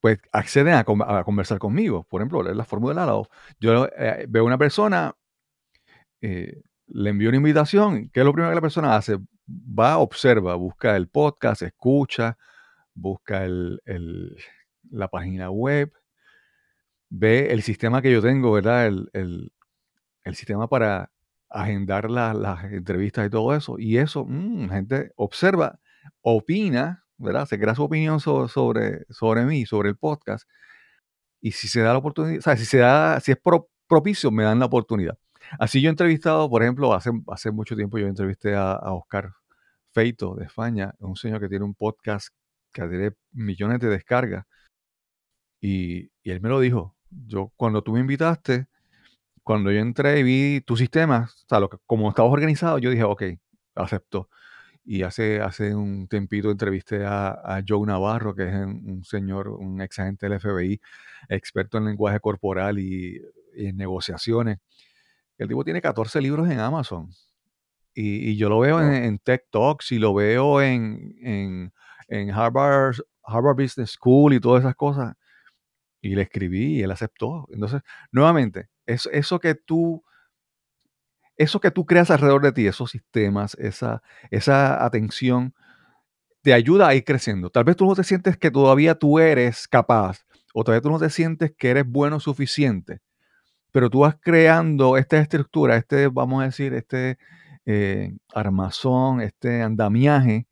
[0.00, 2.04] pues acceden a, conversar conmigo.
[2.04, 3.28] Por ejemplo, la fórmula de la O.
[3.60, 3.88] Yo
[4.28, 5.14] veo una persona,
[6.86, 8.10] le envío una invitación.
[8.10, 9.18] ¿Qué es lo primero que la persona hace?
[9.48, 12.38] Va, observa, busca el podcast, escucha,
[12.94, 13.80] busca el,
[14.90, 15.92] la página web,
[17.10, 18.86] ve el sistema que yo tengo, ¿verdad?
[18.86, 19.52] El,
[20.34, 21.10] sistema para
[21.50, 23.78] agendar las entrevistas y todo eso.
[23.78, 25.80] Y eso, mm, la gente observa,
[26.22, 27.46] opina, ¿verdad?
[27.46, 30.48] Se crea su opinión sobre, sobre, mí, sobre el podcast.
[31.40, 33.38] Y si se da la oportunidad, o sea, si se da, si es
[33.88, 35.18] propicio, me dan la oportunidad.
[35.58, 39.32] Así yo he entrevistado, por ejemplo, hace, hace mucho tiempo yo entrevisté a, Oscar
[39.92, 42.28] Feito de España, un señor que tiene un podcast
[42.72, 44.46] que tiene millones de descargas.
[45.60, 46.96] Y, él me lo dijo.
[47.10, 48.66] Yo, cuando tú me invitaste,
[49.42, 53.24] cuando yo entré y vi tu sistema, o lo como estabas organizado, yo dije, ok,
[53.74, 54.28] acepto.
[54.84, 59.98] Y hace, hace un tempito entrevisté a, Joe Navarro, que es un, señor, un ex
[59.98, 60.80] agente del FBI,
[61.28, 63.20] experto en lenguaje corporal y,
[63.54, 64.58] en negociaciones.
[65.38, 67.10] El tipo tiene 14 libros en Amazon.
[67.94, 71.72] Y, yo lo veo en, en, Tech Talks y lo veo en, en,
[72.08, 75.14] en Harvard, Harvard Business School y todas esas cosas.
[76.00, 77.46] Y le escribí y él aceptó.
[77.50, 80.02] Entonces, nuevamente, eso, eso que tú
[81.36, 85.54] eso que tú creas alrededor de ti, esos sistemas, esa, esa atención,
[86.42, 87.50] te ayuda a ir creciendo.
[87.50, 90.98] Tal vez tú no te sientes que todavía tú eres capaz, o todavía tú no
[90.98, 93.00] te sientes que eres bueno suficiente,
[93.72, 97.18] pero tú vas creando esta estructura, este, vamos a decir, este
[97.64, 100.46] eh, armazón, este andamiaje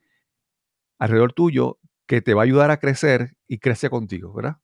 [0.98, 4.56] alrededor tuyo que te va a ayudar a crecer y crece contigo, ¿verdad?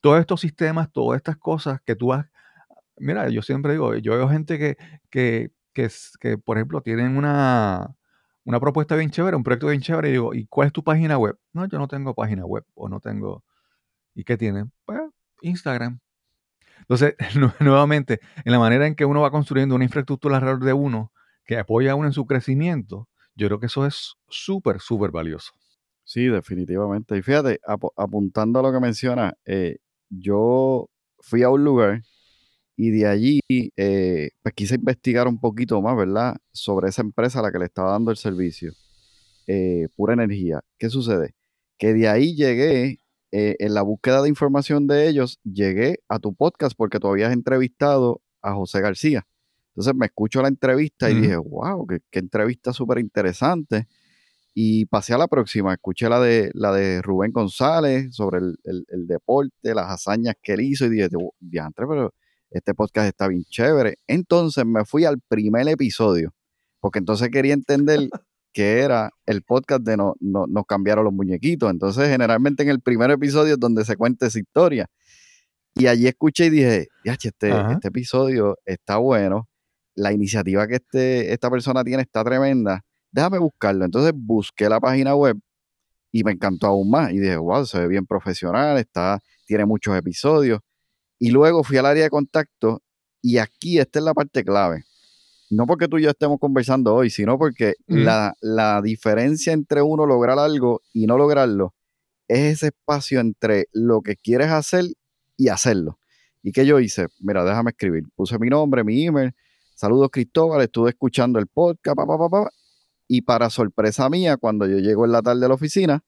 [0.00, 2.26] Todos estos sistemas, todas estas cosas que tú vas...
[2.98, 4.76] Mira, yo siempre digo, yo veo gente que,
[5.10, 7.94] que, que, por ejemplo, tienen una,
[8.44, 11.18] una propuesta bien chévere, un proyecto bien chévere, y digo, ¿y cuál es tu página
[11.18, 11.38] web?
[11.52, 13.44] No, yo no tengo página web, o no tengo...
[14.14, 14.72] ¿Y qué tienen?
[14.86, 15.00] Pues
[15.42, 16.00] Instagram.
[16.88, 17.14] Entonces,
[17.60, 21.12] nuevamente, en la manera en que uno va construyendo una infraestructura alrededor de uno
[21.44, 25.52] que apoya a uno en su crecimiento, yo creo que eso es súper, súper valioso.
[26.04, 27.16] Sí, definitivamente.
[27.16, 27.60] Y fíjate,
[27.96, 32.02] apuntando a lo que menciona, eh, yo fui a un lugar
[32.76, 36.36] y de allí eh, pues quise investigar un poquito más, ¿verdad?
[36.52, 38.72] Sobre esa empresa a la que le estaba dando el servicio.
[39.48, 40.60] Eh, pura energía.
[40.78, 41.34] ¿Qué sucede?
[41.78, 43.00] Que de ahí llegué,
[43.32, 48.22] en la búsqueda de información de ellos, llegué a tu podcast porque tú habías entrevistado
[48.42, 49.26] a José García.
[49.76, 53.86] Entonces me escucho la entrevista y dije, wow, qué, entrevista súper interesante.
[54.54, 59.74] Y pasé a la próxima, escuché la de, la de Rubén González sobre el, deporte,
[59.74, 61.08] las hazañas que él hizo y dije,
[61.40, 62.14] diantre, pero
[62.50, 63.98] este podcast está bien chévere.
[64.06, 66.32] Entonces me fui al primer episodio,
[66.80, 67.98] porque entonces quería entender
[68.56, 71.70] qué era el podcast de no, no, Nos cambiaron los muñequitos.
[71.70, 74.86] Entonces generalmente en el primer episodio es donde se cuenta esa historia.
[75.74, 79.46] Y allí escuché y dije, este, este episodio está bueno
[79.94, 83.84] la iniciativa que este, esta persona tiene está tremenda, déjame buscarlo.
[83.84, 85.36] Entonces busqué la página web
[86.10, 87.12] y me encantó aún más.
[87.12, 90.60] Y dije, wow, se ve bien profesional, está, tiene muchos episodios.
[91.18, 92.80] Y luego fui al área de contacto
[93.20, 94.84] y aquí esta es la parte clave.
[95.48, 100.04] No porque tú y yo estemos conversando hoy, sino porque la, la diferencia entre uno
[100.04, 101.74] lograr algo y no lograrlo
[102.28, 104.84] es ese espacio entre lo que quieres hacer
[105.36, 105.98] y hacerlo.
[106.42, 107.06] ¿Y qué yo hice?
[107.20, 108.04] Mira, déjame escribir.
[108.16, 109.32] Puse mi nombre, mi email,
[109.76, 111.98] Saludos Cristóbal, estuve escuchando el podcast,
[113.06, 116.02] y para sorpresa mía, cuando yo llego en la tarde a la oficina,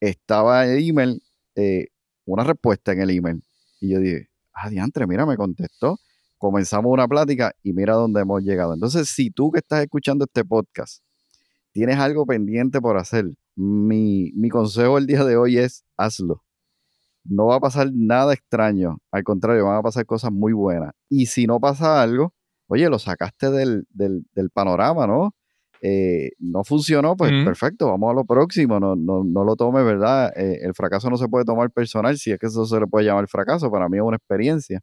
[0.00, 1.22] estaba el email,
[1.54, 1.86] eh,
[2.24, 3.44] una respuesta en el email.
[3.80, 6.00] Y yo dije, ah, diantre, mira, me contestó.
[6.40, 8.72] Comenzamos una plática y mira dónde hemos llegado.
[8.72, 11.02] Entonces, si tú que estás escuchando este podcast
[11.70, 13.26] tienes algo pendiente por hacer,
[13.56, 16.42] mi, mi consejo el día de hoy es hazlo.
[17.24, 20.92] No va a pasar nada extraño, al contrario, van a pasar cosas muy buenas.
[21.10, 22.32] Y si no pasa algo,
[22.68, 23.84] oye, lo sacaste del,
[24.54, 25.34] panorama, ¿no?
[25.82, 30.32] Eh, no funcionó, pues perfecto, vamos a lo próximo, no, no, lo tome, ¿verdad?
[30.34, 33.04] Eh, el fracaso no se puede tomar personal, si es que eso se le puede
[33.04, 34.80] llamar fracaso, para mí es una experiencia.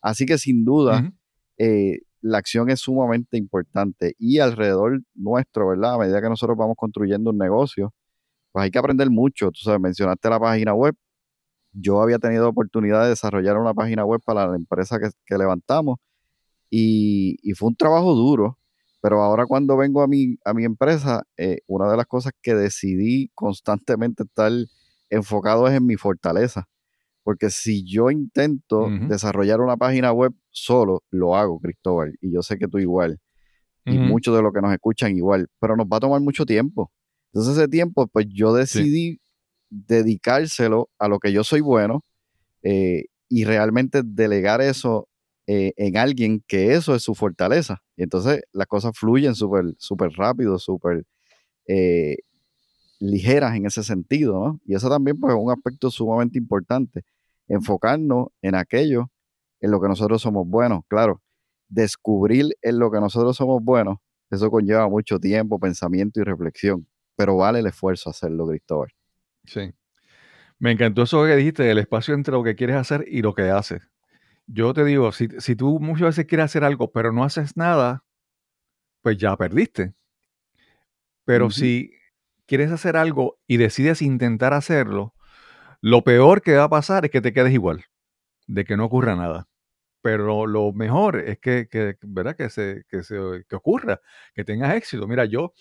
[0.00, 1.12] Así que sin duda,
[1.58, 5.94] eh, la acción es sumamente importante y alrededor nuestro, ¿verdad?
[5.94, 7.94] A medida que nosotros vamos construyendo un negocio,
[8.52, 9.50] pues hay que aprender mucho.
[9.50, 10.94] Tú sabes, mencionaste la página web.
[11.72, 15.98] Yo había tenido oportunidad de desarrollar una página web para la empresa que levantamos
[16.70, 18.58] y, fue un trabajo duro,
[19.00, 22.54] pero ahora cuando vengo a mi, a mi empresa, eh, una de las cosas que
[22.54, 24.52] decidí constantemente estar
[25.10, 26.68] enfocado es en mi fortaleza,
[27.28, 32.56] Porque si yo intento desarrollar una página web solo, lo hago, Cristóbal, y yo sé
[32.56, 33.20] que tú igual,
[33.84, 36.90] y muchos de los que nos escuchan igual, pero nos va a tomar mucho tiempo.
[37.26, 39.20] Entonces ese tiempo, pues yo decidí
[39.68, 42.02] dedicárselo a lo que yo soy bueno
[42.62, 45.06] eh, y realmente delegar eso
[45.46, 47.82] eh, en alguien que eso es su fortaleza.
[47.94, 51.04] Y entonces las cosas fluyen súper super rápido, súper
[51.66, 52.16] eh,
[53.00, 54.60] ligeras en ese sentido, ¿no?
[54.64, 57.04] Y eso también pues, es un aspecto sumamente importante,
[57.48, 59.10] enfocarnos en aquello
[59.60, 61.22] en lo que nosotros somos buenos, claro,
[61.68, 63.98] descubrir en lo que nosotros somos buenos,
[64.30, 66.86] eso conlleva mucho tiempo, pensamiento y reflexión,
[67.16, 68.90] pero vale el esfuerzo hacerlo, Cristóbal.
[69.44, 69.72] Sí.
[70.58, 73.50] Me encantó eso que dijiste, el espacio entre lo que quieres hacer y lo que
[73.50, 73.82] haces.
[74.46, 78.04] Yo te digo, si, tú muchas veces quieres hacer algo, pero no haces nada,
[79.02, 79.94] pues ya perdiste.
[81.24, 81.92] Pero si
[82.46, 85.14] quieres hacer algo y decides intentar hacerlo,
[85.80, 87.84] lo peor que va a pasar es que te quedes igual,
[88.46, 89.48] de que no ocurra nada.
[90.02, 91.68] Pero lo mejor es que,
[92.02, 92.36] ¿verdad?
[92.36, 93.16] Que, se, que, se,
[93.48, 94.00] que ocurra,
[94.34, 95.06] que tengas éxito.
[95.06, 95.52] Mira, yo,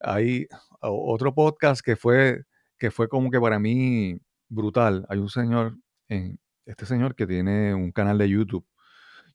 [0.00, 0.46] hay
[0.80, 2.44] otro podcast que fue,
[2.78, 5.06] que fue como que para mí brutal.
[5.08, 5.76] Hay un señor,
[6.08, 8.66] este señor que tiene un canal de YouTube.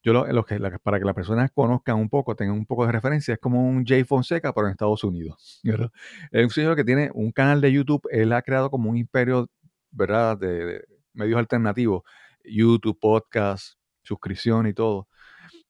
[0.04, 3.36] Yo lo, que, para que las personas conozcan un poco, tengan un poco de referencia,
[3.36, 5.62] es como un Jay Fonseca, pero en Estados Unidos.
[6.32, 9.48] Es un señor que tiene un canal de YouTube, él ha creado como un imperio,
[9.92, 10.84] ¿verdad?, de,
[11.14, 12.04] medios alternativos,
[12.44, 15.08] YouTube, podcast, suscripción y todo.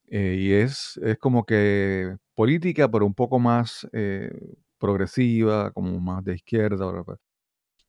[0.07, 4.31] Eh, y es, es como que política, pero un poco más eh,
[4.77, 6.91] progresiva, como más de izquierda.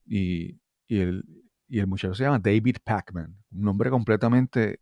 [0.05, 1.23] Y, y, el,
[1.67, 4.79] y el muchacho se llama David Pacman, un nombre completamente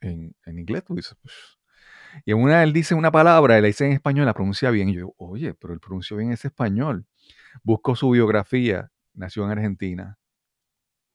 [0.00, 1.16] en, inglés, tú dices.
[1.20, 1.34] Pues".
[2.24, 4.88] Y en una él dice una palabra, él la dice en español, la pronuncia bien.
[4.88, 7.06] Y yo, oye, pero él pronunció bien ese español.
[7.62, 10.18] Busco su biografía, nació en Argentina.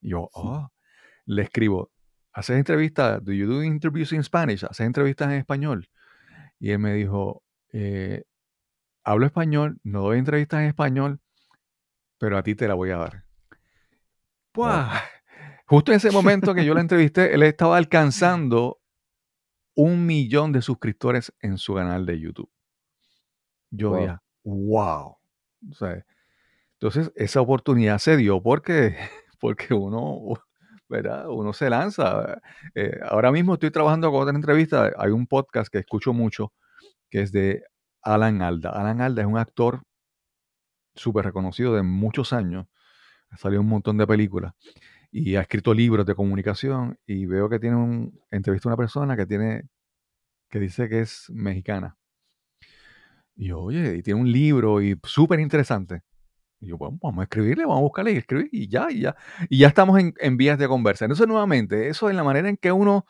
[0.00, 0.70] Y yo, oh,
[1.26, 1.90] le escribo,
[2.32, 3.22] ¿haces entrevistas?
[3.24, 4.64] ¿Do you do interviews in Spanish?
[4.64, 5.88] ¿Haces entrevistas en español?
[6.58, 7.42] Y él me dijo,
[7.72, 8.24] eh,
[9.04, 11.20] hablo español, no doy entrevistas en español,
[12.18, 13.24] pero a ti te la voy a dar.
[15.66, 18.80] Justo en ese momento que yo la entrevisté, él estaba alcanzando
[19.74, 22.50] un millón de suscriptores en su canal de YouTube.
[23.70, 24.18] Yo wow.
[24.42, 25.16] wow.
[26.72, 28.96] entonces, esa oportunidad se dio porque,
[29.40, 30.34] porque uno,
[30.88, 31.28] ¿verdad?
[31.28, 32.40] Uno se lanza.
[32.74, 34.92] Eh, ahora mismo estoy trabajando con otra entrevista.
[34.98, 36.52] Hay un podcast que escucho mucho
[37.10, 37.64] que es de
[38.02, 38.70] Alan Alda.
[38.70, 39.82] Alan Alda es un actor
[40.94, 42.66] súper reconocido de muchos años
[43.30, 44.54] ha salido un montón de películas
[45.10, 49.16] y ha escrito libros de comunicación y veo que tiene un entrevista a una persona
[49.16, 49.62] que tiene
[50.48, 51.96] que dice que es mexicana.
[53.36, 56.02] Y oye, y tiene un libro y súper interesante.
[56.60, 59.16] Y yo, bueno, vamos a escribirle, vamos a buscarle y escribir y ya, y ya.
[59.48, 61.06] Y ya estamos en, en vías de conversa.
[61.06, 63.06] Entonces, nuevamente, eso es la manera en que uno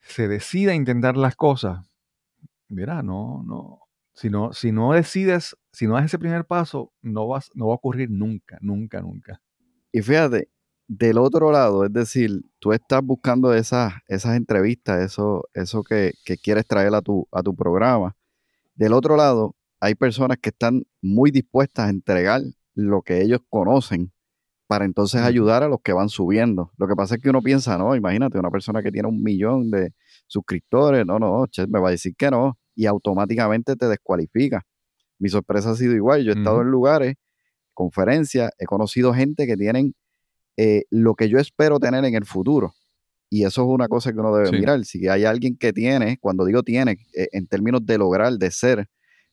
[0.00, 1.86] se decide a intentar las cosas.
[2.68, 3.80] Mira, no, no,
[4.14, 7.74] si no, si no decides, si no das ese primer paso, no, vas, no va
[7.74, 9.40] a ocurrir nunca, nunca, nunca.
[9.92, 10.48] Y fíjate,
[10.88, 16.12] del otro lado, es decir, tú estás buscando esas, esas entrevistas, eso, eso que,
[16.42, 18.16] quieres traer a tu, a tu programa.
[18.74, 22.40] Del otro lado, hay personas que están muy dispuestas a entregar
[22.74, 24.12] lo que ellos conocen
[24.68, 26.70] para entonces ayudar a los que van subiendo.
[26.78, 29.72] Lo que pasa es que uno piensa, no, imagínate, una persona que tiene un millón
[29.72, 29.92] de
[30.28, 34.62] suscriptores, no, no, che, me va a decir que no y automáticamente te descualifica.
[35.18, 36.22] Mi sorpresa ha sido igual.
[36.22, 37.16] Yo he estado en lugares,
[37.74, 39.96] conferencias, he conocido gente que tienen
[40.58, 42.72] eh, lo que yo espero tener en el futuro.
[43.28, 44.84] Y eso es una cosa que uno debe mirar.
[44.84, 48.88] Si hay alguien que tiene, cuando digo tiene, eh, en términos de lograr, de ser,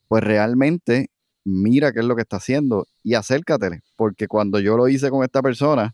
[0.10, 1.12] pues realmente
[1.45, 3.82] mira qué es lo que está haciendo y acércatele.
[3.95, 5.93] Porque cuando yo lo hice con esta persona,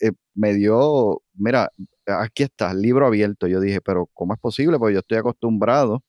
[0.00, 1.70] eh, me dio, mira,
[2.06, 3.46] aquí está, el libro abierto.
[3.48, 4.78] Yo dije, pero ¿cómo es posible?
[4.78, 6.02] Porque yo estoy acostumbrado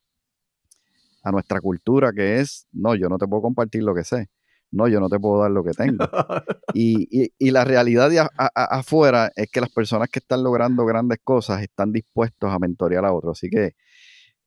[1.23, 4.29] a nuestra cultura que es, no, yo no te puedo compartir lo que sé,
[4.71, 5.97] no, yo no te puedo dar lo que tengo.
[6.73, 11.91] y, la realidad de afuera es que las personas que están logrando grandes cosas están
[11.91, 13.73] dispuestos a mentorear a otros, así que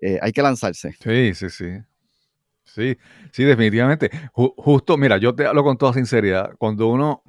[0.00, 0.94] eh, hay que lanzarse.
[1.00, 1.66] Sí, sí, sí.
[2.64, 2.96] Sí,
[3.32, 4.10] sí, definitivamente.
[4.32, 6.52] justo, mira, yo te hablo con toda sinceridad.
[6.58, 7.22] Cuando uno,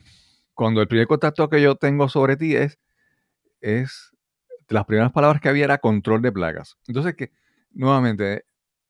[0.53, 2.79] cuando el primer contacto que yo tengo sobre ti es,
[3.61, 4.11] es,
[4.69, 6.77] las primeras palabras que había era control de plagas.
[6.87, 7.31] Entonces, que,
[7.71, 8.45] nuevamente,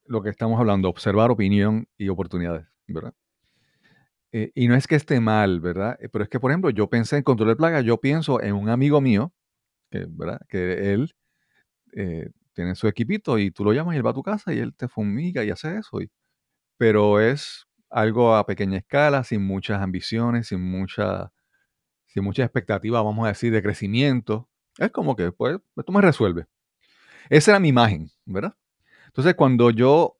[0.05, 3.13] lo que estamos hablando, observar opinión y oportunidades, ¿verdad?
[4.31, 5.97] Eh, y no es que esté mal, ¿verdad?
[6.01, 8.53] Eh, pero es que, por ejemplo, yo pensé en control de plaga, yo pienso en
[8.55, 9.31] un amigo mío,
[9.91, 10.41] que, ¿verdad?
[10.49, 11.15] Que él
[11.93, 14.59] eh, tiene su equipito y tú lo llamas y él va a tu casa y
[14.59, 15.99] él te fumiga y hace eso.
[16.83, 21.31] Pero es algo a pequeña escala, sin muchas ambiciones, sin mucha,
[22.07, 26.45] sin mucha expectativa, vamos a decir, de crecimiento, es como que, pues, esto me resuelve.
[27.29, 28.57] Esa era mi imagen, ¿verdad?
[29.05, 30.17] Entonces, cuando yo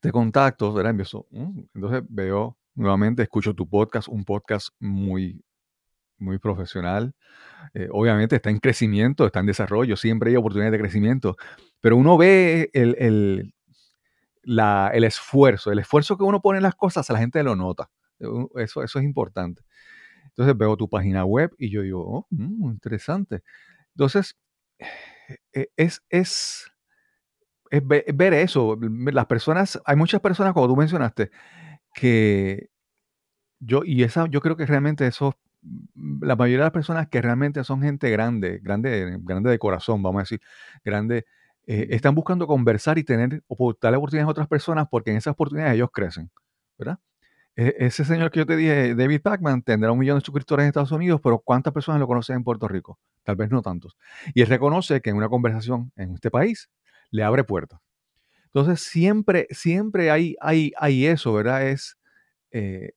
[0.00, 0.92] te contacto, ¿verdad?
[1.30, 5.44] Mm, entonces veo nuevamente, escucho tu podcast, un podcast muy,
[6.18, 7.14] muy profesional.
[7.74, 11.36] Eh, obviamente está en crecimiento, está en desarrollo, siempre hay oportunidades de crecimiento,
[11.80, 13.54] pero uno ve el,
[14.42, 17.90] el esfuerzo, el esfuerzo que uno pone en las cosas, la gente lo nota.
[18.56, 19.62] Eso, eso es importante.
[20.26, 23.42] Entonces veo tu página web y yo digo, oh, mm, interesante.
[23.94, 24.36] Entonces,
[25.52, 26.70] eh, es, es,
[27.70, 28.78] es, ver eso.
[28.80, 31.30] Las personas, hay muchas personas, como tú mencionaste,
[31.94, 32.70] que
[33.60, 37.22] yo, y esa, yo creo que realmente eso, mm, la mayoría de las personas que
[37.22, 40.40] realmente son gente grande, grande, grande de corazón, vamos a decir,
[40.84, 41.26] grande,
[41.72, 43.44] eh, están buscando conversar y tener,
[43.80, 46.28] darle oportunidades a otras personas porque en esas oportunidades ellos crecen,
[46.76, 46.98] ¿verdad?
[47.54, 50.68] E, ese señor que yo te dije, David Pacman, tendrá un millón de suscriptores en
[50.70, 52.98] Estados Unidos, pero ¿cuántas personas lo conocen en Puerto Rico?
[53.22, 53.96] Tal vez no tantos.
[54.34, 56.68] Y él reconoce que en una conversación en este país
[57.12, 57.78] le abre puertas.
[58.46, 61.68] Entonces, siempre, siempre hay, hay, hay eso, ¿verdad?
[61.68, 61.98] Es,
[62.50, 62.94] eh,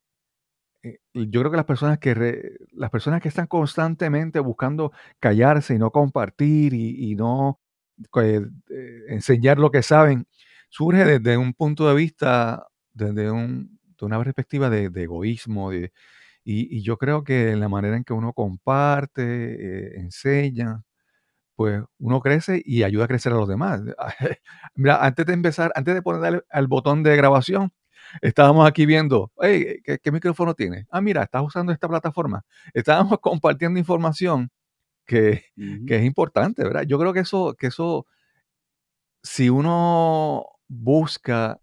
[0.82, 5.78] eh, yo creo que las personas que, las personas que están constantemente buscando callarse y
[5.78, 7.60] no compartir y, no
[8.22, 8.42] eh,
[9.10, 10.28] enseñar lo que saben,
[10.70, 15.74] surge desde un punto de vista, desde un, de una perspectiva de, egoísmo.
[15.74, 15.90] y,
[16.46, 20.84] y, yo creo que la manera en que uno comparte, enseña,
[21.56, 23.82] pues uno crece y ayuda a crecer a los demás.
[24.76, 27.72] Mira, antes de empezar, antes de poner al botón de grabación,
[28.22, 30.86] estábamos aquí viendo, hey, ¿qué, micrófono tiene?
[30.92, 32.44] Ah, mira, estás usando esta plataforma.
[32.74, 34.50] Estábamos compartiendo información
[35.06, 35.46] que,
[35.88, 36.84] que, es importante, ¿verdad?
[36.84, 38.06] Yo creo que eso, que eso,
[39.24, 41.60] si uno busca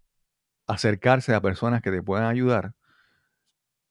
[0.67, 2.73] acercarse a personas que te puedan ayudar,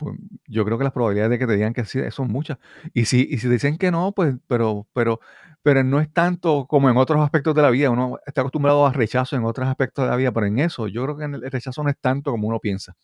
[0.00, 0.16] pues,
[0.48, 2.58] yo creo que las probabilidades de que te digan que sí son muchas.
[2.94, 5.20] Y si, y si dicen que no, pues, pero, pero,
[5.62, 7.90] pero no es tanto como en otros aspectos de la vida.
[7.90, 11.04] Uno está acostumbrado a rechazo en otros aspectos de la vida, pero en eso yo
[11.04, 12.96] creo que el rechazo no es tanto como uno piensa.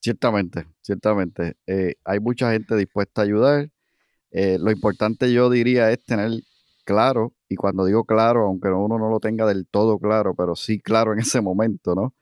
[0.00, 1.56] Ciertamente, ciertamente.
[1.66, 3.70] Eh, hay mucha gente dispuesta a ayudar.
[4.30, 6.30] Eh, lo importante yo diría es tener
[6.84, 10.80] claro, y cuando digo claro, aunque uno no lo tenga del todo claro, pero sí
[10.80, 12.14] claro en ese momento, ¿no?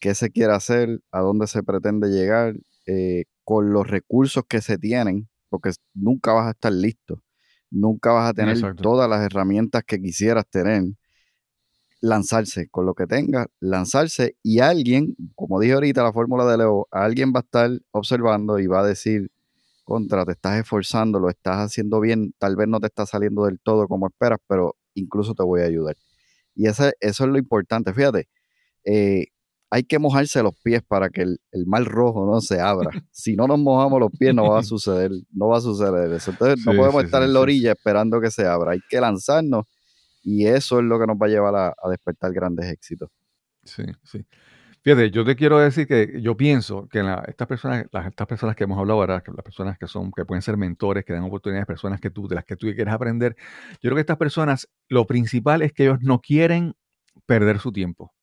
[0.00, 1.00] ¿Qué se quiere hacer?
[1.10, 2.54] ¿A dónde se pretende llegar?
[2.86, 7.22] Eh, con los recursos que se tienen, porque nunca vas a estar listo,
[7.70, 10.84] nunca vas a tener todas las herramientas que quisieras tener,
[12.00, 16.88] lanzarse con lo que tengas, lanzarse y alguien, como dije ahorita la fórmula de Leo,
[16.90, 19.30] alguien va a estar observando y va a decir,
[19.88, 23.58] contra, te estás esforzando, lo estás haciendo bien, tal vez no te está saliendo del
[23.58, 25.96] todo como esperas, pero incluso te voy a ayudar.
[26.54, 28.28] Y eso es lo importante, fíjate,
[28.84, 29.28] eh,
[29.70, 32.90] hay que mojarse los pies para que el, el, mar rojo no se abra.
[33.10, 36.32] Si no nos mojamos los pies, no va a suceder, no va a suceder eso.
[36.32, 38.72] Entonces, no podemos estar en la orilla esperando que se abra.
[38.72, 39.64] Hay que lanzarnos
[40.22, 43.08] y eso es lo que nos va a llevar a, despertar grandes éxitos.
[43.64, 44.24] Sí, sí.
[44.88, 48.64] Fíjate, yo te quiero decir que yo pienso que estas personas, las, estas personas que
[48.64, 52.00] hemos hablado ahora, las personas que son, que pueden ser mentores, que dan oportunidades, personas
[52.00, 53.36] que tú, de las que tú quieres aprender,
[53.72, 56.74] yo creo que estas personas, lo principal es que ellos no quieren
[57.26, 58.14] perder su tiempo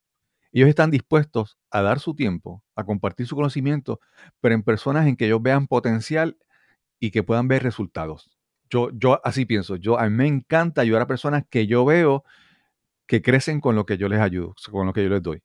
[0.51, 3.99] ellos están dispuestos a dar su tiempo, a compartir su conocimiento,
[4.41, 6.37] pero en personas en que ellos vean potencial
[6.99, 8.31] y que puedan ver resultados.
[8.71, 12.23] Yo, yo así pienso, yo, a mí me encanta ayudar a personas que yo veo
[13.05, 15.43] que crecen con lo que yo les ayudo, con lo que yo les doy.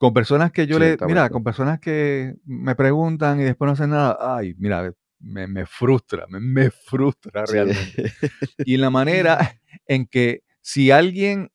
[0.00, 3.90] Con personas que yo les, mira, con personas que me preguntan y después no hacen
[3.90, 8.10] nada, ay, mira, me, frustra, me, frustra realmente.
[8.64, 11.52] Y la manera en que si alguien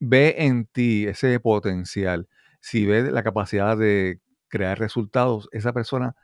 [0.00, 2.28] ve en ti ese potencial,
[2.60, 6.16] si ve la capacidad de crear resultados, esa persona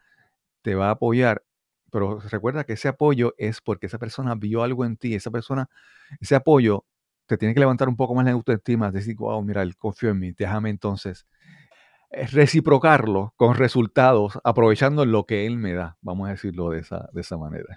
[0.62, 1.45] te va a apoyar.
[1.93, 5.68] Pero recuerda que ese apoyo es porque esa persona vio algo en ti, esa persona,
[6.21, 6.85] ese apoyo
[7.27, 10.18] te tiene que levantar un poco más la autoestima, decir, wow, mira, él confió en
[10.18, 11.29] mí, déjame entonces
[12.11, 17.21] reciprocarlo con resultados, aprovechando lo que él me da, vamos a decirlo de esa, de
[17.21, 17.77] esa manera.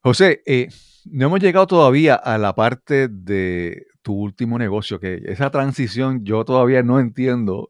[0.00, 0.68] José, eh,
[1.04, 6.44] no hemos llegado todavía a la parte de tu último negocio, que esa transición yo
[6.44, 7.68] todavía no entiendo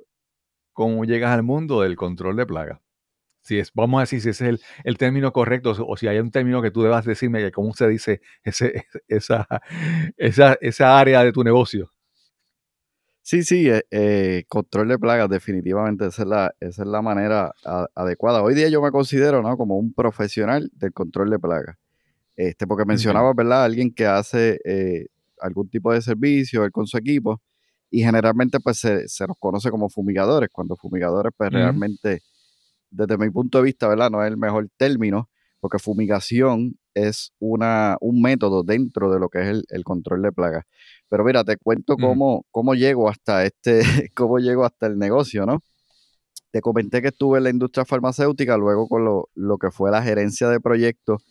[0.72, 2.80] cómo llegas al mundo del control de plagas.
[3.42, 6.30] Si es, vamos a decir si ese es el, término correcto o si hay un
[6.30, 9.46] término que tú debas decirme que cómo se dice ese, esa,
[10.16, 11.90] esa, esa área de tu negocio.
[13.24, 17.52] Sí, sí, eh, eh, control de plagas, definitivamente esa es la, esa es la manera
[17.94, 18.42] adecuada.
[18.42, 19.56] Hoy día yo me considero ¿no?
[19.56, 21.76] como un profesional del control de plagas.
[22.34, 23.64] Este, porque mencionaba, ¿verdad?
[23.64, 25.06] Alguien que hace eh,
[25.40, 27.40] algún tipo de servicio con su equipo
[27.90, 32.22] y generalmente pues se, se los conoce como fumigadores, cuando fumigadores pues realmente,
[32.90, 34.10] desde mi punto de vista, ¿verdad?
[34.10, 35.28] No es el mejor término,
[35.62, 40.64] porque fumigación es una, un método dentro de lo que es el, control de plagas.
[41.08, 43.80] Pero mira, te cuento cómo, cómo llego hasta este,
[44.16, 45.62] cómo llego hasta el negocio, ¿no?
[46.50, 50.02] Te comenté que estuve en la industria farmacéutica, luego con lo, lo que fue la
[50.02, 51.22] gerencia de proyectos,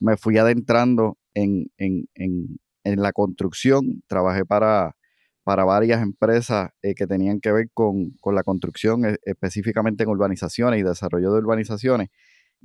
[0.00, 4.96] me fui adentrando en, en, en, en la construcción, trabajé para,
[5.44, 10.10] para varias empresas eh, que tenían que ver con, con la construcción, e, específicamente en
[10.10, 12.08] urbanizaciones y desarrollo de urbanizaciones.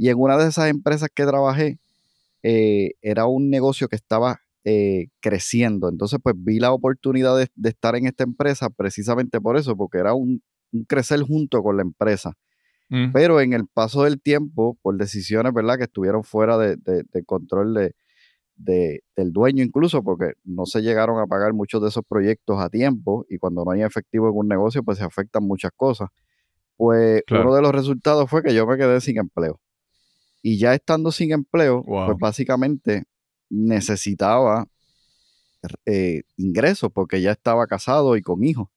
[0.02, 1.78] Y en una de esas empresas que trabajé,
[2.42, 5.90] eh, era un negocio que estaba eh, creciendo.
[5.90, 10.16] Entonces, pues vi la oportunidad de, estar en esta empresa precisamente por eso, porque era
[10.16, 10.42] un,
[10.88, 12.34] crecer junto con la empresa.
[12.90, 13.12] Mm.
[13.12, 16.80] Pero en el paso del tiempo, por decisiones, ¿verdad?, que estuvieron fuera de,
[17.28, 17.76] control
[18.56, 22.70] de, del dueño incluso, porque no se llegaron a pagar muchos de esos proyectos a
[22.70, 26.10] tiempo y cuando no hay efectivo en un negocio, pues se afectan muchas cosas.
[26.76, 29.60] Pues uno de los resultados fue que yo me quedé sin empleo.
[30.42, 33.04] Y ya estando sin empleo, pues básicamente
[33.50, 34.66] necesitaba
[35.86, 38.70] eh, ingresos porque ya estaba casado y con hijos.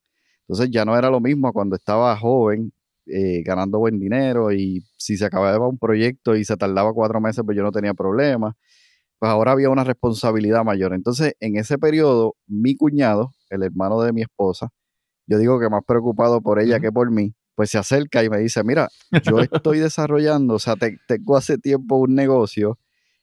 [0.42, 2.72] Entonces ya no era lo mismo cuando estaba joven,
[3.06, 7.42] eh, ganando buen dinero y si se acababa un proyecto y se tardaba cuatro meses,
[7.44, 8.54] pues yo no tenía problema.
[9.18, 10.92] Pues ahora había una responsabilidad mayor.
[10.92, 14.70] Entonces en ese periodo, mi cuñado, el hermano de mi esposa,
[15.26, 18.38] yo digo que más preocupado por ella que por mí, pues se acerca y me
[18.38, 18.88] dice, mira,
[19.22, 20.74] yo estoy desarrollando, o sea,
[21.06, 22.78] tengo hace tiempo un negocio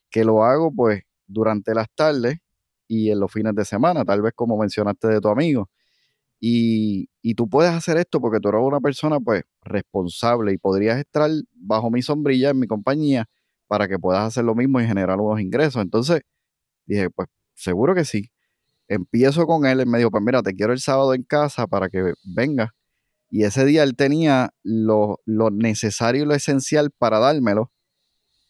[0.10, 2.40] que lo hago pues durante las tardes
[2.88, 5.70] y en los fines de semana, tal vez como mencionaste de tu amigo.
[6.40, 10.98] Y, y, tú puedes hacer esto porque tú eres una persona pues responsable y podrías
[10.98, 13.30] estar bajo mi sombrilla en mi compañía
[13.68, 15.82] para que puedas hacer lo mismo y generar unos ingresos.
[15.84, 16.22] Entonces
[16.86, 18.32] dije, pues seguro que sí.
[18.88, 21.90] Empiezo con él, él me dijo, pues mira, te quiero el sábado en casa para
[21.90, 22.72] que vengas
[23.32, 27.72] y ese día él tenía lo, necesario y lo esencial para dármelo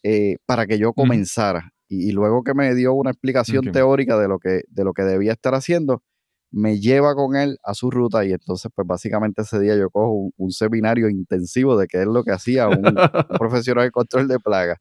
[0.02, 1.72] eh, para que yo comenzara.
[1.88, 5.32] Y, luego que me dio una explicación teórica de lo, que, de lo que debía
[5.32, 6.02] estar haciendo,
[6.50, 10.32] me lleva con él a su ruta y entonces pues básicamente ese día yo cojo
[10.36, 12.82] un, seminario intensivo de qué es lo que hacía un,
[13.38, 14.78] profesional de control de plagas.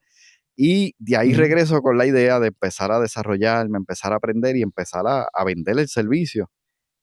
[0.55, 4.63] Y de ahí regreso con la idea de empezar a desarrollarme, empezar a aprender y
[4.63, 6.49] empezar a, a vender el servicio.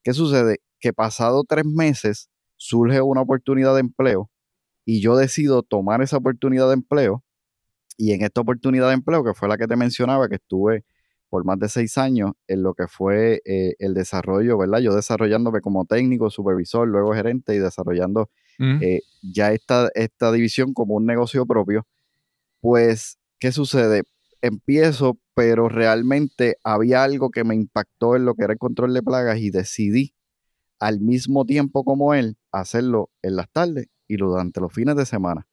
[0.03, 0.59] ¿Qué sucede?
[0.81, 2.29] Que pasado tres meses
[2.59, 4.31] surge una oportunidad de empleo
[4.85, 7.25] y yo decido tomar esa oportunidad de empleo
[7.97, 10.85] y en esta oportunidad de empleo, que fue la que te mencionaba, que estuve
[11.29, 14.79] por más de seis años en lo que fue eh, el desarrollo, ¿verdad?
[14.79, 18.83] Yo desarrollándome como técnico, supervisor, luego gerente y desarrollando mm.
[18.83, 21.87] eh, ya esta, esta división como un negocio propio,
[22.61, 24.05] pues, ¿qué sucede?
[24.41, 29.03] Empiezo, pero realmente había algo que me impactó en lo que era el control de
[29.03, 30.15] plagas y decidí
[30.79, 35.47] al mismo tiempo como él, hacerlo en las tardes y durante los fines de semana.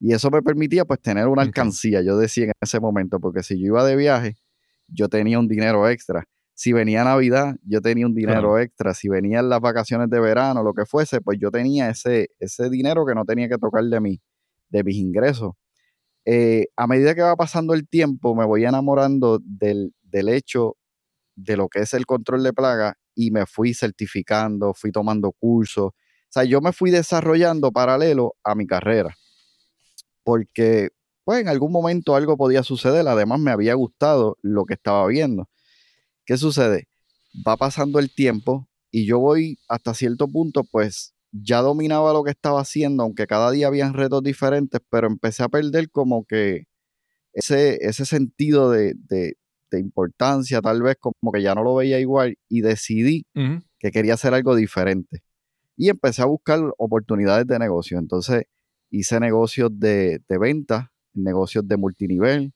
[0.00, 3.58] Y eso me permitía pues tener una alcancía, yo decía en ese momento, porque si
[3.58, 4.36] yo iba de viaje,
[4.86, 6.24] yo tenía un dinero extra.
[6.54, 8.94] Si venía Navidad, yo tenía un dinero extra.
[8.94, 13.06] Si venían las vacaciones de verano, lo que fuese, pues yo tenía ese, ese dinero
[13.06, 14.20] que no tenía que tocar de mí,
[14.68, 15.52] de mis ingresos.
[16.24, 20.76] Eh, a medida que va pasando el tiempo, me voy enamorando del, del hecho
[21.36, 25.86] de lo que es el control de plaga y me fui certificando, fui tomando cursos.
[25.88, 25.94] O
[26.30, 29.16] sea, yo me fui desarrollando paralelo a mi carrera.
[30.22, 30.90] Porque,
[31.24, 33.08] pues, en algún momento algo podía suceder.
[33.08, 35.48] Además, me había gustado lo que estaba viendo.
[36.26, 36.86] ¿Qué sucede?
[37.46, 42.30] Va pasando el tiempo y yo voy hasta cierto punto, pues, ya dominaba lo que
[42.30, 46.66] estaba haciendo, aunque cada día habían retos diferentes, pero empecé a perder como que
[47.32, 49.37] ese, ese sentido de, de
[49.76, 53.26] importancia, tal vez como que ya no lo veía igual y decidí
[53.78, 55.22] que quería hacer algo diferente.
[55.76, 57.98] Y empecé a buscar oportunidades de negocio.
[57.98, 58.44] Entonces
[58.90, 62.52] hice negocios de, de venta, negocios de multinivel.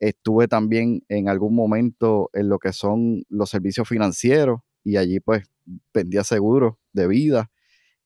[0.00, 5.44] Estuve también en algún momento en lo que son los servicios financieros y allí pues
[5.92, 7.50] vendía seguros de vida.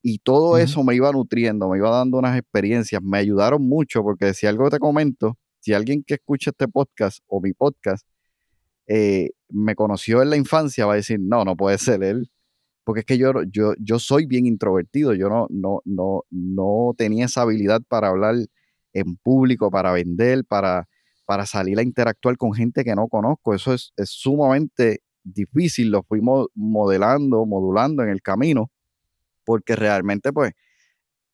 [0.07, 4.34] Y todo eso me iba nutriendo, me iba dando unas experiencias, me ayudaron mucho porque
[4.34, 8.07] si algo te comento, si alguien que escucha este podcast o mi podcast
[8.87, 12.30] eh, me conoció en la infancia, va a decir, no, no puede ser él.
[12.85, 17.26] Porque es que yo, yo, yo soy bien introvertido, yo no, no, no, no tenía
[17.26, 18.37] esa habilidad para hablar
[18.93, 20.87] en público, para vender, para,
[21.24, 23.55] para salir a interactuar con gente que no conozco.
[23.55, 28.70] Eso es, es sumamente difícil, lo fuimos modelando, modulando en el camino,
[29.45, 30.53] porque realmente pues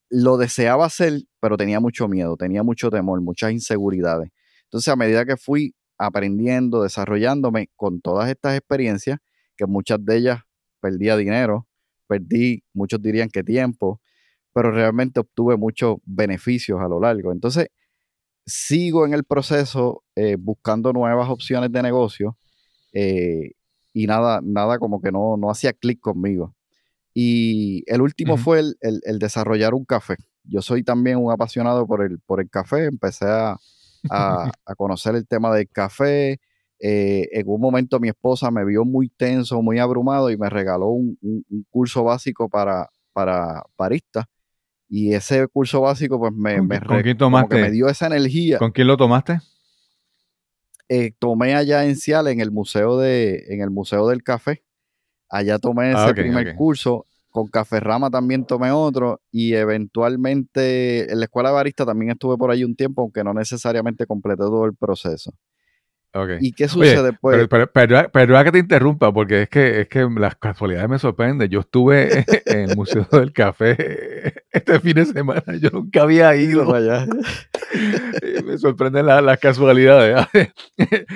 [0.09, 4.31] lo deseaba hacer, pero tenía mucho miedo, tenía mucho temor, muchas inseguridades.
[4.65, 9.19] Entonces a medida que fui aprendiendo, desarrollándome con todas estas experiencias,
[9.57, 10.41] que muchas de ellas
[10.81, 11.67] perdía dinero,
[12.07, 14.01] perdí, muchos dirían que tiempo,
[14.55, 17.33] pero realmente obtuve muchos beneficios a lo largo.
[17.33, 17.69] Entonces,
[18.47, 22.39] sigo en el proceso eh, buscando nuevas opciones de negocio
[22.95, 23.53] eh,
[23.93, 26.55] y nada, nada como que no, no hacía clic conmigo.
[27.13, 30.17] Y el último fue el, desarrollar un café.
[30.45, 33.59] Yo soy también un apasionado por el, por el café, empecé a,
[34.11, 36.41] a, conocer el tema del café.
[36.83, 40.89] Eh, en un momento mi esposa me vio muy tenso, muy abrumado y me regaló
[40.89, 41.19] un,
[41.71, 44.27] curso básico para, para barista.
[44.89, 48.59] Y ese curso básico pues me, ¿Con, me, me dio esa energía.
[48.59, 49.41] ¿Con quién lo tomaste?
[50.89, 54.65] Eh, tomé allá en Cial, en el Museo, de, en el museo del Café.
[55.29, 61.19] Allá tomé ah, ese primer curso con Café Rama también tomé otro y eventualmente en
[61.21, 64.67] la escuela de barista también estuve por ahí un tiempo, aunque no necesariamente completé todo
[64.67, 65.33] el proceso.
[66.41, 67.47] ¿Y qué sucede después?
[67.49, 67.71] Pero,
[68.13, 71.49] pero, que te interrumpa, porque es que, es que las casualidades me sorprenden.
[71.49, 76.75] Yo estuve en el Museo del Café este fin de semana, yo nunca había ido.
[76.75, 77.07] allá.
[78.45, 80.27] me sorprenden las casualidades.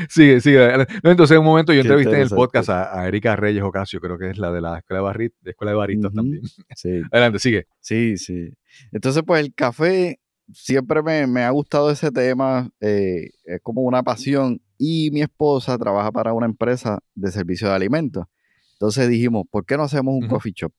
[0.08, 0.86] sigue, sigue.
[1.02, 4.30] entonces, en un momento yo entrevisté en el podcast a, Erika Reyes Ocasio, creo que
[4.30, 6.42] es la de la Escuela de, de escuela de Baristas también.
[6.76, 7.02] Sí.
[7.10, 7.66] Adelante, sigue.
[7.80, 8.52] Sí, sí.
[8.92, 10.20] Entonces, pues el café
[10.52, 16.12] siempre me, ha gustado ese tema, eh, es como una pasión y mi esposa trabaja
[16.12, 18.24] para una empresa de servicio de alimentos.
[18.72, 20.72] Entonces dijimos, ¿por qué no hacemos un coffee shop?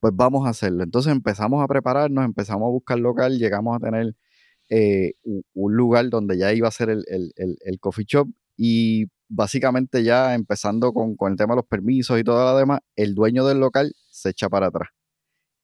[0.00, 0.82] Pues vamos a hacerlo.
[0.82, 4.14] Entonces empezamos a prepararnos, empezamos a buscar local, llegamos a tener
[4.68, 5.14] eh,
[5.54, 7.02] un lugar donde ya iba a ser el,
[7.80, 12.58] coffee shop y básicamente ya empezando con, el tema de los permisos y todo lo
[12.58, 14.88] demás, el dueño del local se echa para atrás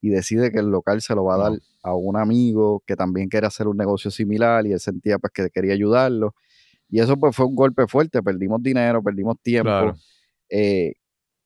[0.01, 3.29] y decide que el local se lo va a dar a un amigo que también
[3.29, 6.35] quiere hacer un negocio similar y él sentía pues que quería ayudarlo.
[6.89, 9.95] Y eso pues fue un golpe fuerte, perdimos dinero, perdimos tiempo,
[10.49, 10.95] eh,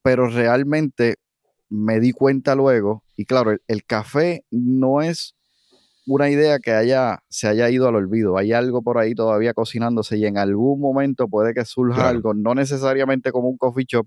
[0.03, 1.16] pero realmente
[1.68, 5.34] me di cuenta luego, y claro, el, café no es
[6.07, 10.18] una idea que haya, se haya ido al olvido, hay algo por ahí todavía cocinándose
[10.18, 14.07] y en algún momento puede que surja algo, no necesariamente como un coffee shop,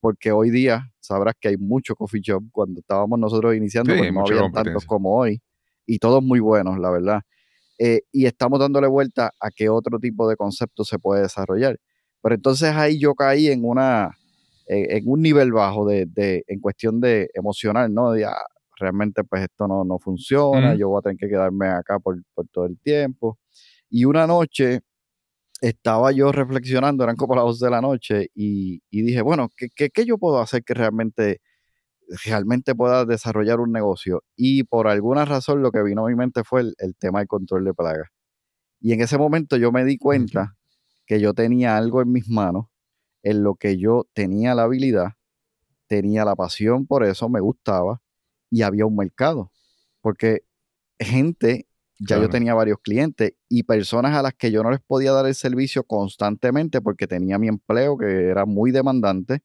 [0.00, 4.24] porque hoy día sabrás que hay mucho coffee shop, cuando estábamos nosotros iniciando, pues no
[4.24, 5.40] había tantos como hoy,
[5.84, 7.20] y todos muy buenos, la verdad.
[7.78, 11.78] Eh, y estamos dándole vuelta a qué otro tipo de concepto se puede desarrollar.
[12.22, 14.12] Pero entonces ahí yo caí en una
[14.68, 18.10] en un nivel bajo de, de, en cuestión de emocional, ¿no?
[18.10, 18.34] De, ah,
[18.78, 22.46] realmente pues esto no, no funciona, yo voy a tener que quedarme acá por, por,
[22.48, 23.38] todo el tiempo.
[23.90, 24.80] Y una noche
[25.60, 29.68] estaba yo reflexionando, eran como las 12 de la noche, y, y dije, bueno, ¿qué,
[29.74, 31.40] ¿qué, qué, yo puedo hacer que realmente
[32.24, 34.22] realmente pueda desarrollar un negocio.
[34.36, 37.64] Y por alguna razón lo que vino a mi mente fue el, tema del control
[37.64, 38.08] de plagas.
[38.80, 40.56] Y en ese momento yo me di cuenta
[41.06, 42.66] que yo tenía algo en mis manos
[43.22, 45.14] en lo que yo tenía la habilidad,
[45.88, 48.00] tenía la pasión por eso, me gustaba
[48.50, 49.50] y había un mercado.
[50.00, 50.44] Porque
[50.98, 51.66] gente,
[51.98, 55.26] ya yo tenía varios clientes y personas a las que yo no les podía dar
[55.26, 59.42] el servicio constantemente porque tenía mi empleo que era muy demandante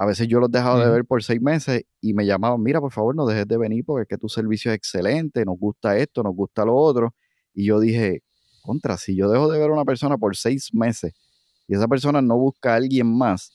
[0.00, 2.90] a veces yo los dejaba de ver por seis meses y me llamaban, mira, por
[2.90, 6.22] favor, no dejes de venir porque es que tu servicio es excelente, nos gusta esto,
[6.22, 7.14] nos gusta lo otro.
[7.52, 8.22] Y yo dije,
[8.62, 11.12] contra, si yo dejo de ver a una persona por seis meses
[11.68, 13.52] y esa persona no busca a alguien más,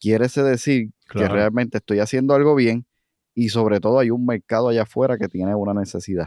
[0.00, 2.84] quiere decir que realmente estoy haciendo algo bien
[3.32, 6.26] y sobre todo hay un mercado allá afuera que tiene una necesidad.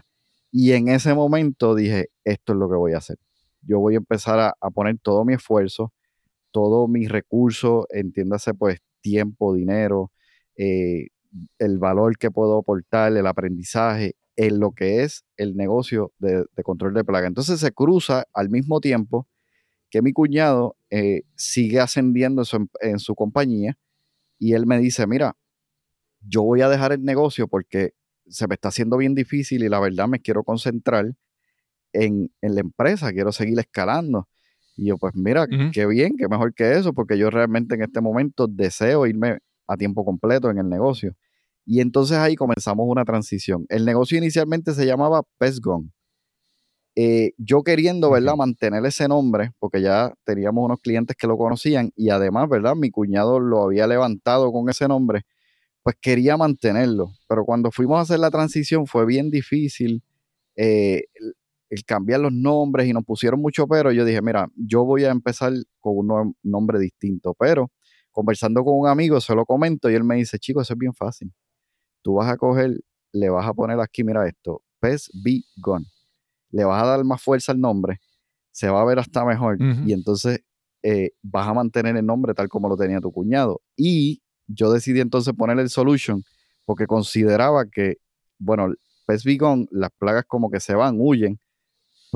[0.49, 3.18] Y en ese momento dije, esto es lo que voy a hacer.
[3.63, 5.91] Yo voy a empezar a, a poner todo mi esfuerzo,
[6.51, 10.12] todo mi recurso, entiéndase pues tiempo, dinero,
[10.58, 11.08] eh,
[11.60, 16.93] el valor que puedo aportar, el aprendizaje en lo que es el negocio de, control
[16.93, 17.28] de plaga.
[17.28, 19.28] Entonces se cruza al mismo tiempo
[19.89, 22.43] que mi cuñado eh, sigue ascendiendo
[22.82, 23.78] en su, compañía
[24.38, 25.36] y él me dice, mira,
[26.22, 27.93] yo voy a dejar el negocio porque
[28.28, 31.14] se me está haciendo bien difícil y la verdad me quiero concentrar
[31.93, 34.28] en, en la empresa, quiero seguir escalando.
[34.78, 38.01] Y yo, pues mira, qué bien, qué mejor que eso, porque yo realmente en este
[38.01, 41.15] momento deseo irme a tiempo completo en el negocio.
[41.65, 43.65] Y entonces ahí comenzamos una transición.
[43.69, 45.91] El negocio inicialmente se llamaba Pesgon.
[46.95, 51.91] Eh, yo queriendo, ¿verdad?, mantener ese nombre, porque ya teníamos unos clientes que lo conocían
[51.95, 55.21] y además, ¿verdad?, mi cuñado lo había levantado con ese nombre,
[55.84, 57.11] pues quería mantenerlo.
[57.30, 60.03] Pero cuando fuimos a hacer la transición fue bien difícil.
[60.57, 61.05] Eh,
[61.70, 65.11] el cambiar los nombres y nos pusieron mucho pero, yo dije, mira, yo voy a
[65.11, 67.72] empezar con un nombre distinto, pero
[68.11, 70.93] conversando con un amigo se lo comento y él me dice, chico, eso es bien
[70.93, 71.32] fácil.
[72.01, 72.80] Tú vas a coger,
[73.11, 75.86] le vas a poner aquí, mira esto, Pez Be Gone.
[76.51, 77.99] Le vas a dar más fuerza al nombre,
[78.51, 80.39] se va a ver hasta mejor y entonces
[80.82, 83.61] eh, vas a mantener el nombre tal como lo tenía tu cuñado.
[83.76, 86.24] Y yo decidí entonces poner el solution
[86.65, 87.97] porque consideraba que,
[88.39, 88.74] bueno,
[89.05, 91.39] Pez Be Gone, las plagas como que se van, huyen,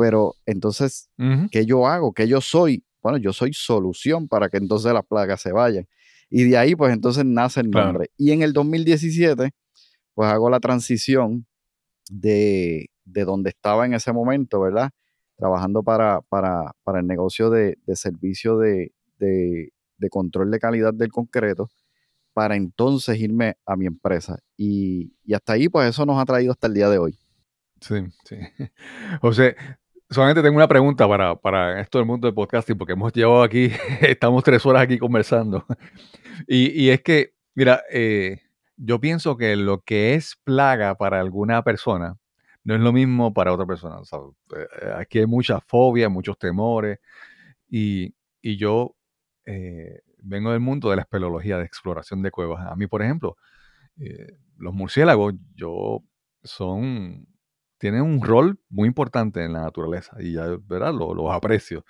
[0.02, 1.12] Pero entonces,
[1.52, 2.12] ¿qué yo hago?
[2.12, 2.84] ¿Qué yo soy?
[3.04, 5.88] Bueno, yo soy solución para que entonces las plagas se vayan.
[6.28, 8.10] Y de ahí, pues entonces nace el nombre.
[8.18, 9.52] Y en el 2017,
[10.16, 11.46] pues hago la transición
[12.10, 14.90] de, de donde estaba en ese momento, ¿verdad?
[15.36, 19.72] Trabajando para, para, para el negocio de, de servicio de, de,
[20.10, 21.70] control de calidad del concreto,
[22.34, 24.40] para entonces irme a mi empresa.
[24.58, 27.20] Y, y hasta ahí, pues eso nos ha traído hasta el día de hoy.
[27.82, 27.96] Sí,
[28.26, 28.38] sí.
[29.22, 29.56] José,
[30.12, 33.72] solamente tengo una pregunta para, para esto del mundo del podcasting, porque hemos llevado aquí,
[34.02, 35.66] estamos tres horas aquí conversando.
[36.48, 38.42] Y, es que, mira, eh,
[38.76, 42.18] yo pienso que lo que es plaga para alguna persona
[42.64, 44.02] no es lo mismo para otra persona.
[44.02, 47.00] Eh, aquí hay mucha fobia, muchos temores.
[47.70, 48.96] Y, yo
[49.46, 52.68] eh, vengo del mundo de la espeleología, de exploración de cuevas.
[52.68, 53.38] A mí, por ejemplo,
[54.58, 56.04] los murciélagos, yo
[56.44, 57.28] son
[57.82, 60.94] tienen un rol muy importante en la naturaleza y ya, ¿verdad?
[60.94, 61.84] Los, aprecio.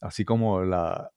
[0.00, 1.10] Así como la,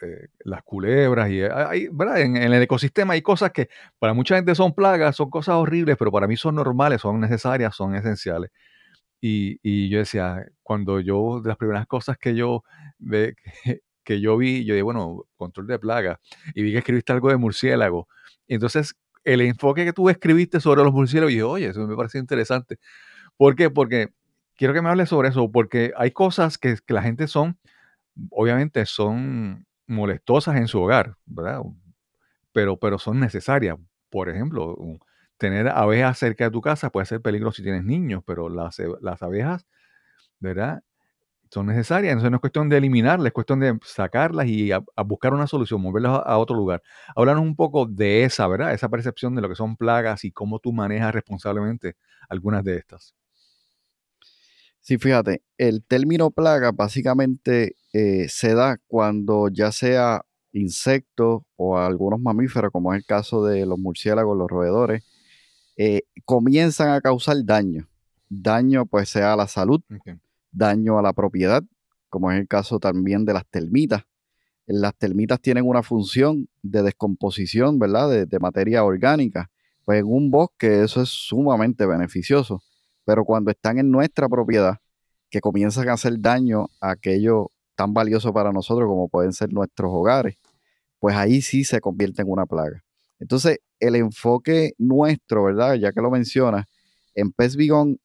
[0.00, 2.22] eh, las culebras y hay, ¿verdad?
[2.22, 3.68] En, el ecosistema hay cosas que
[3.98, 7.76] para mucha gente son plagas, son cosas horribles, pero para mí son normales, son necesarias,
[7.76, 8.50] son esenciales.
[9.20, 12.64] Y, yo decía, cuando yo, de las primeras cosas que yo,
[14.04, 16.18] que, yo vi, yo dije, bueno, control de plagas,
[16.54, 18.08] y vi que escribiste algo de murciélago.
[18.48, 22.20] entonces, el enfoque que tú escribiste sobre los murciélagos, y dije, oye, eso me pareció
[22.20, 22.78] interesante.
[23.36, 23.70] ¿Por qué?
[23.70, 24.12] Porque
[24.56, 27.58] quiero que me hables sobre eso, porque hay cosas que, la gente son,
[28.30, 31.62] obviamente son molestosas en su hogar, ¿verdad?
[32.52, 33.76] Pero, pero son necesarias.
[34.10, 34.76] Por ejemplo,
[35.38, 39.22] tener abejas cerca de tu casa puede ser peligroso si tienes niños, pero las, las
[39.22, 39.66] abejas,
[40.40, 40.82] ¿verdad?
[41.50, 42.12] Son necesarias.
[42.12, 44.70] Entonces no es cuestión de eliminarlas, es cuestión de sacarlas y
[45.06, 46.82] buscar una solución, moverlas a, otro lugar.
[47.16, 48.72] Háblanos un poco de esa, ¿verdad?
[48.74, 51.96] Esa percepción de lo que son plagas y cómo tú manejas responsablemente
[52.28, 53.14] algunas de estas.
[54.86, 62.20] Sí, fíjate, el término plaga básicamente eh, se da cuando ya sea insectos o algunos
[62.20, 65.02] mamíferos, como es el caso de los murciélagos, los roedores,
[65.78, 67.88] eh, comienzan a causar daño.
[68.28, 69.80] Daño pues sea a la salud,
[70.52, 71.62] daño a la propiedad,
[72.10, 74.02] como es el caso también de las termitas.
[74.66, 78.10] Las termitas tienen una función de descomposición, ¿verdad?
[78.10, 79.50] De, de materia orgánica.
[79.86, 82.62] Pues en un bosque eso es sumamente beneficioso
[83.04, 84.78] pero cuando están en nuestra propiedad,
[85.30, 89.90] que comienzan a hacer daño a aquello tan valioso para nosotros como pueden ser nuestros
[89.92, 90.36] hogares,
[91.00, 92.82] pues ahí sí se convierte en una plaga.
[93.18, 95.74] Entonces, el enfoque nuestro, ¿verdad?
[95.74, 96.66] Ya que lo mencionas,
[97.14, 97.58] en Pest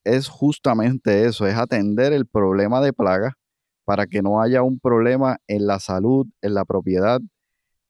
[0.04, 3.38] es justamente eso, es atender el problema de plaga
[3.86, 7.20] para que no haya un problema en la salud, en la propiedad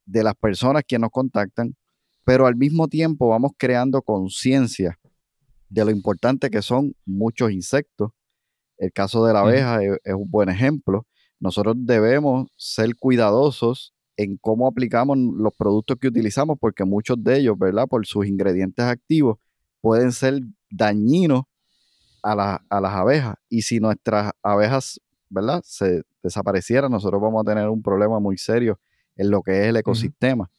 [0.06, 1.76] de las personas que nos contactan,
[2.24, 4.98] pero al mismo tiempo vamos creando conciencia
[5.70, 8.12] de lo importante que son muchos insectos.
[8.78, 11.06] El caso de la abeja es, un buen ejemplo.
[11.40, 17.58] Nosotros debemos ser cuidadosos en cómo aplicamos los productos que utilizamos, porque muchos de ellos,
[17.58, 17.88] ¿verdad?
[17.88, 19.38] Por sus ingredientes activos,
[19.82, 21.44] pueden ser dañinos
[22.24, 23.36] a, a las abejas.
[23.48, 25.00] Y si nuestras abejas,
[25.30, 25.62] ¿verdad?
[25.64, 28.80] Se desaparecieran, nosotros vamos a tener un problema muy serio
[29.16, 30.50] en lo que es el ecosistema.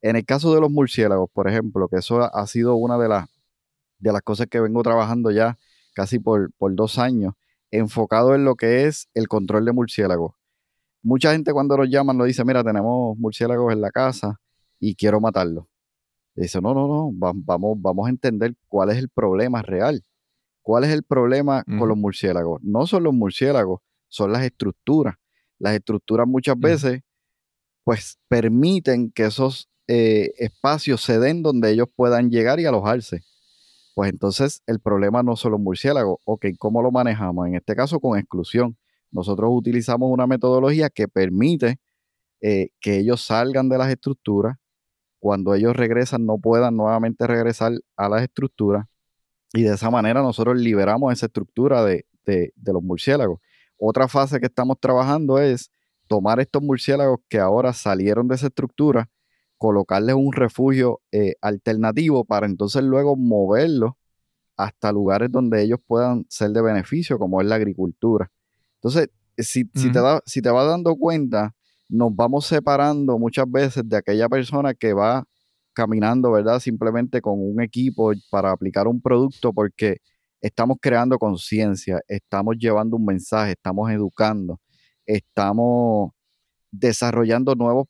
[0.00, 3.28] En el caso de los murciélagos, por ejemplo, que eso ha sido una de las
[3.98, 5.58] de las cosas que vengo trabajando ya
[5.94, 7.34] casi por, dos años,
[7.70, 10.34] enfocado en lo que es el control de murciélagos.
[11.02, 14.40] Mucha gente cuando los llaman lo dice, mira, tenemos murciélagos en la casa
[14.78, 15.66] y quiero matarlos.
[16.34, 20.02] dice, no, no, no, vamos, vamos a entender cuál es el problema real.
[20.62, 22.60] ¿Cuál es el problema con los murciélagos?
[22.62, 25.14] No son los murciélagos, son las estructuras.
[25.58, 27.02] Las estructuras muchas veces,
[27.84, 33.22] pues, permiten que esos eh, espacios se den donde ellos puedan llegar y alojarse
[33.94, 36.18] pues entonces el problema no son los murciélagos.
[36.24, 37.46] Ok, ¿cómo lo manejamos?
[37.46, 38.76] En este caso con exclusión.
[39.12, 41.78] Nosotros utilizamos una metodología que permite
[42.40, 44.56] eh, que ellos salgan de las estructuras.
[45.20, 48.86] Cuando ellos regresan, no puedan nuevamente regresar a las estructuras.
[49.52, 53.40] Y de esa manera nosotros liberamos esa estructura de, de los murciélagos.
[53.78, 55.70] Otra fase que estamos trabajando es
[56.08, 59.08] tomar estos murciélagos que ahora salieron de esa estructura
[59.64, 63.92] colocarles un refugio eh, alternativo para entonces luego moverlos
[64.58, 68.30] hasta lugares donde ellos puedan ser de beneficio, como es la agricultura.
[68.74, 69.08] Entonces,
[69.38, 71.54] si, te, da, si te vas dando cuenta,
[71.88, 75.24] nos vamos separando muchas veces de aquella persona que va
[75.72, 76.60] caminando, ¿verdad?
[76.60, 79.96] Simplemente con un equipo para aplicar un producto porque
[80.42, 84.60] estamos creando conciencia, estamos llevando un mensaje, estamos educando,
[85.06, 86.12] estamos
[86.78, 87.86] desarrollando nuevos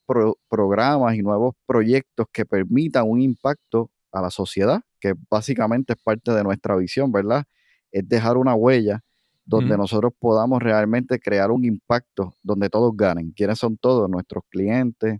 [0.49, 6.32] programas y nuevos proyectos que permitan un impacto a la sociedad, que básicamente es parte
[6.32, 7.45] de nuestra visión, ¿verdad?
[7.91, 9.01] Es dejar una huella
[9.47, 13.32] donde nosotros podamos realmente crear un impacto donde todos ganen.
[13.32, 14.09] ¿Quiénes son todos?
[14.09, 15.18] Nuestros clientes,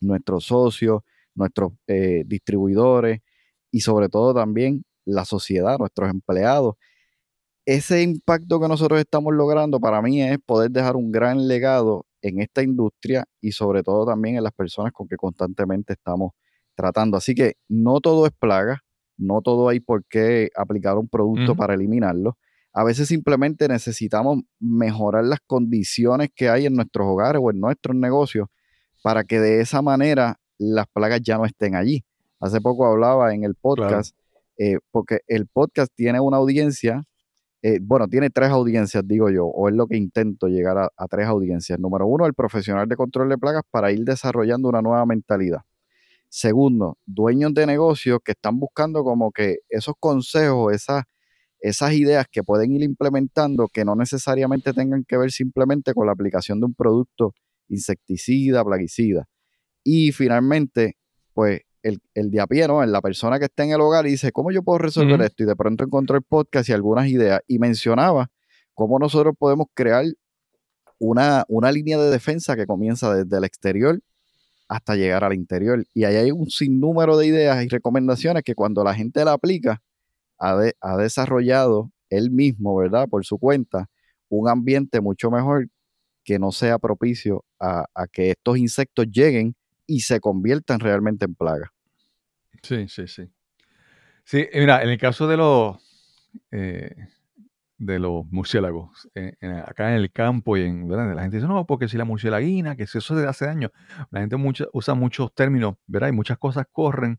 [0.00, 1.00] nuestros socios,
[1.34, 3.20] nuestros eh, distribuidores
[3.70, 6.76] y sobre todo también la sociedad, nuestros empleados.
[7.66, 12.40] Ese impacto que nosotros estamos logrando para mí es poder dejar un gran legado en
[12.40, 16.32] esta industria y sobre todo también en las personas con que constantemente estamos
[16.74, 17.16] tratando.
[17.16, 18.80] Así que no todo es plaga,
[19.16, 22.36] no todo hay por qué aplicar un producto para eliminarlo.
[22.72, 27.96] A veces simplemente necesitamos mejorar las condiciones que hay en nuestros hogares o en nuestros
[27.96, 28.48] negocios
[29.02, 32.04] para que de esa manera las plagas ya no estén allí.
[32.38, 34.14] Hace poco hablaba en el podcast,
[34.56, 37.02] eh, porque el podcast tiene una audiencia,
[37.62, 41.08] eh, bueno, tiene tres audiencias, digo yo, o es lo que intento llegar a, a
[41.08, 41.78] tres audiencias.
[41.78, 45.60] Número uno, el profesional de control de plagas para ir desarrollando una nueva mentalidad.
[46.30, 51.04] Segundo, dueños de negocios que están buscando como que esos consejos, esas,
[51.60, 56.12] esas ideas que pueden ir implementando que no necesariamente tengan que ver simplemente con la
[56.12, 57.34] aplicación de un producto
[57.68, 59.26] insecticida, plaguicida.
[59.84, 60.96] Y finalmente,
[61.34, 62.82] pues el, el de a pie, ¿no?
[62.82, 65.42] En la persona que está en el hogar y dice, ¿cómo yo puedo resolver esto?
[65.42, 68.30] Y de pronto encontró el podcast y algunas ideas y mencionaba
[68.74, 70.04] cómo nosotros podemos crear
[70.98, 74.00] una, una línea de defensa que comienza desde el exterior
[74.68, 75.84] hasta llegar al interior.
[75.94, 79.82] Y ahí hay un sinnúmero de ideas y recomendaciones que cuando la gente la aplica,
[80.38, 83.08] ha, ha desarrollado él mismo, ¿verdad?
[83.08, 83.88] Por su cuenta,
[84.28, 85.68] un ambiente mucho mejor
[86.24, 89.54] que no sea propicio a, que estos insectos lleguen
[89.90, 91.72] y se conviertan realmente en plaga.
[92.62, 93.28] Sí, sí, sí.
[94.24, 95.76] Sí, mira, en el caso de los
[96.52, 96.94] eh,
[97.76, 99.08] de los murciélagos,
[99.66, 101.12] acá en el campo y en ¿verdad?
[101.14, 103.70] la gente dice, no, porque si la murcielaguina, que si eso se hace daño,
[104.10, 104.36] la gente
[104.72, 106.08] usa muchos términos, ¿verdad?
[106.08, 107.18] Y muchas cosas corren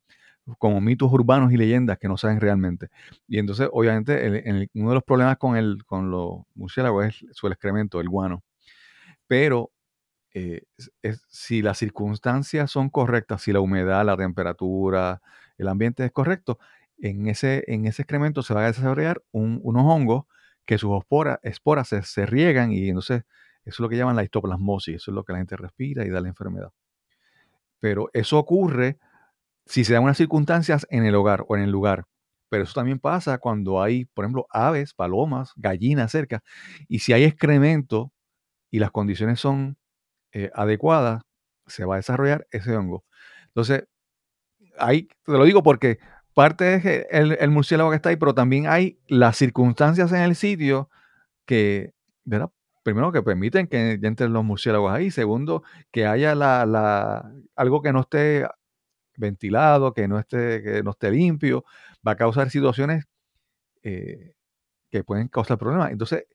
[0.60, 2.90] como mitos urbanos y leyendas que no saben realmente.
[3.28, 8.00] Y entonces, obviamente, uno de los problemas con, el, con los murciélagos es su excremento,
[8.00, 8.44] el guano.
[9.28, 9.72] Pero
[10.34, 10.64] eh,
[11.28, 15.22] si las circunstancias son correctas, si la humedad, la temperatura,
[15.58, 16.58] el ambiente es correcto,
[16.98, 20.26] en ese, en ese excremento se va a desarrollar unos hongos
[20.66, 23.24] que sus esporas, esporas se, riegan y entonces
[23.66, 26.10] eso es lo que llaman la histoplasmosis, eso es lo que la gente respira y
[26.10, 26.72] da la enfermedad.
[27.80, 29.00] Pero eso ocurre
[29.66, 32.06] si se dan unas circunstancias en el hogar o en el lugar.
[32.50, 36.44] Pero eso también pasa cuando hay, por ejemplo, aves, palomas, gallinas cerca.
[36.88, 38.12] Y si hay excremento
[38.70, 39.78] y las condiciones son
[40.34, 41.24] eh, adecuadas,
[41.68, 43.06] se va a desarrollar ese hongo.
[43.48, 43.86] Entonces,
[44.78, 46.00] ahí te lo digo porque
[46.34, 50.90] parte es el, murciélago que está ahí, pero también hay las circunstancias en el sitio
[51.46, 51.94] que.
[52.84, 55.12] Primero, que permiten que entren los murciélagos ahí.
[55.12, 58.48] Segundo, que haya algo que no esté
[59.18, 61.64] ventilado, que no esté, que no esté limpio,
[62.06, 63.06] va a causar situaciones
[63.84, 64.34] eh,
[64.90, 65.92] que pueden causar problemas.
[65.92, 66.26] Entonces,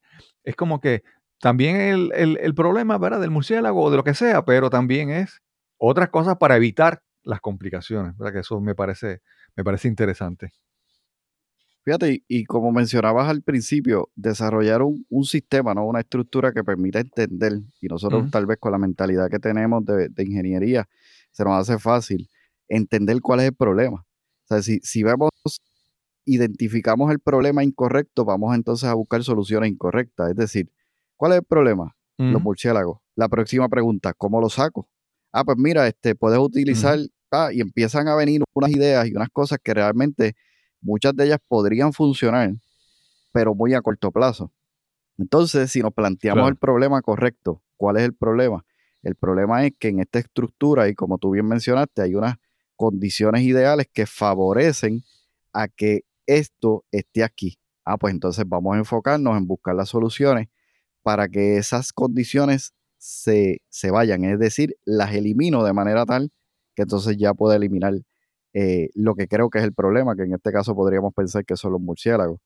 [0.44, 1.02] es como que
[1.40, 3.20] también el, el, problema ¿verdad?
[3.20, 5.42] del murciélago o de lo que sea, pero también es
[5.78, 8.32] otras cosas para evitar las complicaciones, ¿verdad?
[8.32, 9.20] Que eso me parece,
[9.56, 10.52] me parece interesante.
[11.84, 15.86] Fíjate, y, como mencionabas al principio, desarrollar un, sistema, ¿no?
[15.86, 20.10] Una estructura que permita entender, y nosotros tal vez con la mentalidad que tenemos de,
[20.18, 20.88] ingeniería,
[21.30, 22.28] se nos hace fácil
[22.68, 23.98] entender cuál es el problema.
[23.98, 25.30] O sea, si, si vemos,
[26.24, 30.30] identificamos el problema incorrecto, vamos entonces a buscar soluciones incorrectas.
[30.30, 30.72] Es decir,
[31.16, 31.96] ¿cuál es el problema?
[32.18, 32.98] Los murciélagos.
[33.14, 34.88] La próxima pregunta, ¿cómo lo saco?
[35.32, 36.98] Ah, pues mira, este, puedes utilizar
[37.52, 40.34] y empiezan a venir unas ideas y unas cosas que realmente
[40.80, 42.54] muchas de ellas podrían funcionar,
[43.32, 44.50] pero muy a corto plazo.
[45.18, 48.64] Entonces, si nos planteamos el problema correcto, ¿cuál es el problema?
[49.02, 52.36] El problema es que en esta estructura, y como tú bien mencionaste, hay unas
[52.76, 55.02] condiciones ideales que favorecen
[55.52, 57.58] a que esto esté aquí.
[57.84, 60.48] Ah, pues entonces vamos a enfocarnos en buscar las soluciones
[61.06, 66.32] para que esas condiciones se, se vayan, es decir, las elimino de manera tal
[66.74, 67.94] que entonces ya puede eliminar
[68.52, 71.56] eh, lo que creo que es el problema, que en este caso podríamos pensar que
[71.56, 72.40] son los murciélagos.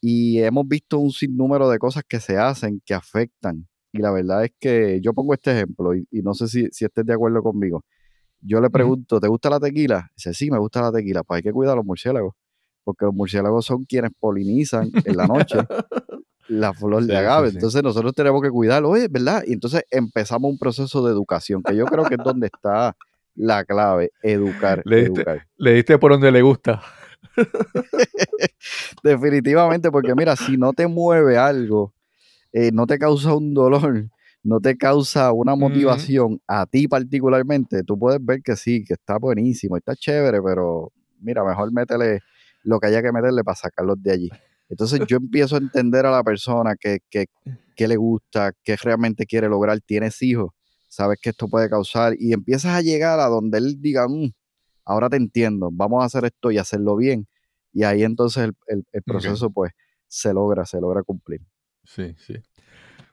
[0.00, 3.68] Y hemos visto un sinnúmero de cosas que se hacen que afectan.
[3.92, 7.04] Y la verdad es que yo pongo este ejemplo y, no sé si, si estés
[7.04, 7.84] de acuerdo conmigo.
[8.40, 10.10] Yo le pregunto, ¿te gusta la tequila?
[10.16, 11.24] Dice, sí, me gusta la tequila.
[11.24, 12.32] Pues hay que cuidar a los murciélagos,
[12.84, 15.58] porque los murciélagos son quienes polinizan en la noche
[16.52, 17.48] la flor de agave.
[17.48, 19.42] Entonces nosotros tenemos que cuidarlo, oye, ¿verdad?
[19.46, 22.96] Y entonces empezamos un proceso de educación, que yo creo que es donde está
[23.34, 24.82] la clave, educar.
[24.84, 26.82] Le diste, por donde le gusta.
[29.02, 31.94] Definitivamente, porque mira, si no te mueve algo,
[32.52, 34.10] eh, no te causa un dolor,
[34.42, 39.16] no te causa una motivación a ti particularmente, tú puedes ver que sí, que está
[39.18, 42.20] buenísimo, está chévere, pero mira, mejor métele
[42.62, 44.30] lo que haya que meterle para sacarlos de allí.
[44.68, 49.48] Entonces yo empiezo a entender a la persona que, que, le gusta, que realmente quiere
[49.48, 50.52] lograr, tienes hijos,
[50.88, 54.30] sabes que esto puede causar y empiezas a llegar a donde él diga, mm,
[54.84, 57.26] ahora te entiendo, vamos a hacer esto y hacerlo bien.
[57.72, 59.72] Y ahí entonces el, proceso pues
[60.06, 61.40] se logra, se logra cumplir.
[61.84, 62.34] Sí, sí.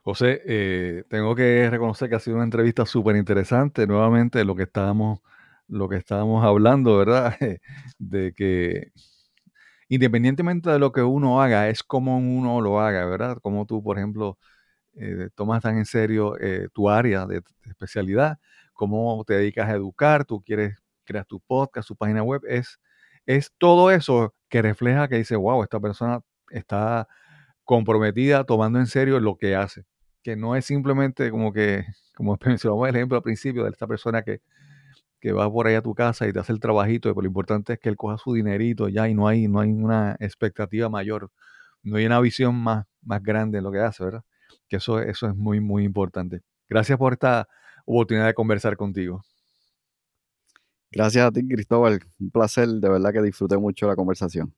[0.02, 3.86] José, eh, tengo que reconocer que ha sido una entrevista súper interesante.
[3.86, 5.20] Nuevamente, lo que estábamos,
[5.68, 7.36] lo que estábamos hablando, ¿verdad?
[8.00, 8.92] De que
[9.90, 13.38] independientemente de lo que uno haga, es como uno lo haga, ¿verdad?
[13.42, 14.38] Como tú, por ejemplo,
[14.96, 18.40] eh, tomas tan en serio eh, tu área de, especialidad,
[18.74, 22.80] cómo te dedicas a educar, tú quieres crear tu podcast, tu página web, es,
[23.26, 26.22] es todo eso que refleja que dice, wow, esta persona
[26.52, 27.08] está
[27.64, 29.86] comprometida tomando en serio lo que hace,
[30.24, 31.86] que no es simplemente como que,
[32.16, 34.42] como mencionamos el ejemplo al principio de esta persona que,
[35.20, 37.74] que va por ahí a tu casa y te hace el trabajito, pero lo importante
[37.74, 41.32] es que él coja su dinerito ya y no hay, no hay una expectativa mayor,
[41.84, 44.24] no hay una visión más, más grande en lo que hace, ¿verdad?
[44.68, 46.42] Que eso, eso es muy, muy importante.
[46.68, 47.48] Gracias por esta
[47.86, 49.22] oportunidad de conversar contigo.
[50.92, 52.00] Gracias a ti, Cristóbal.
[52.20, 54.54] Un placer, de verdad que disfruté mucho la conversación.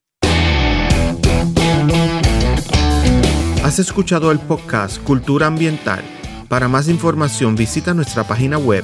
[3.64, 6.04] Has escuchado el podcast Cultura Ambiental.
[6.50, 8.84] Para más información visita nuestra página web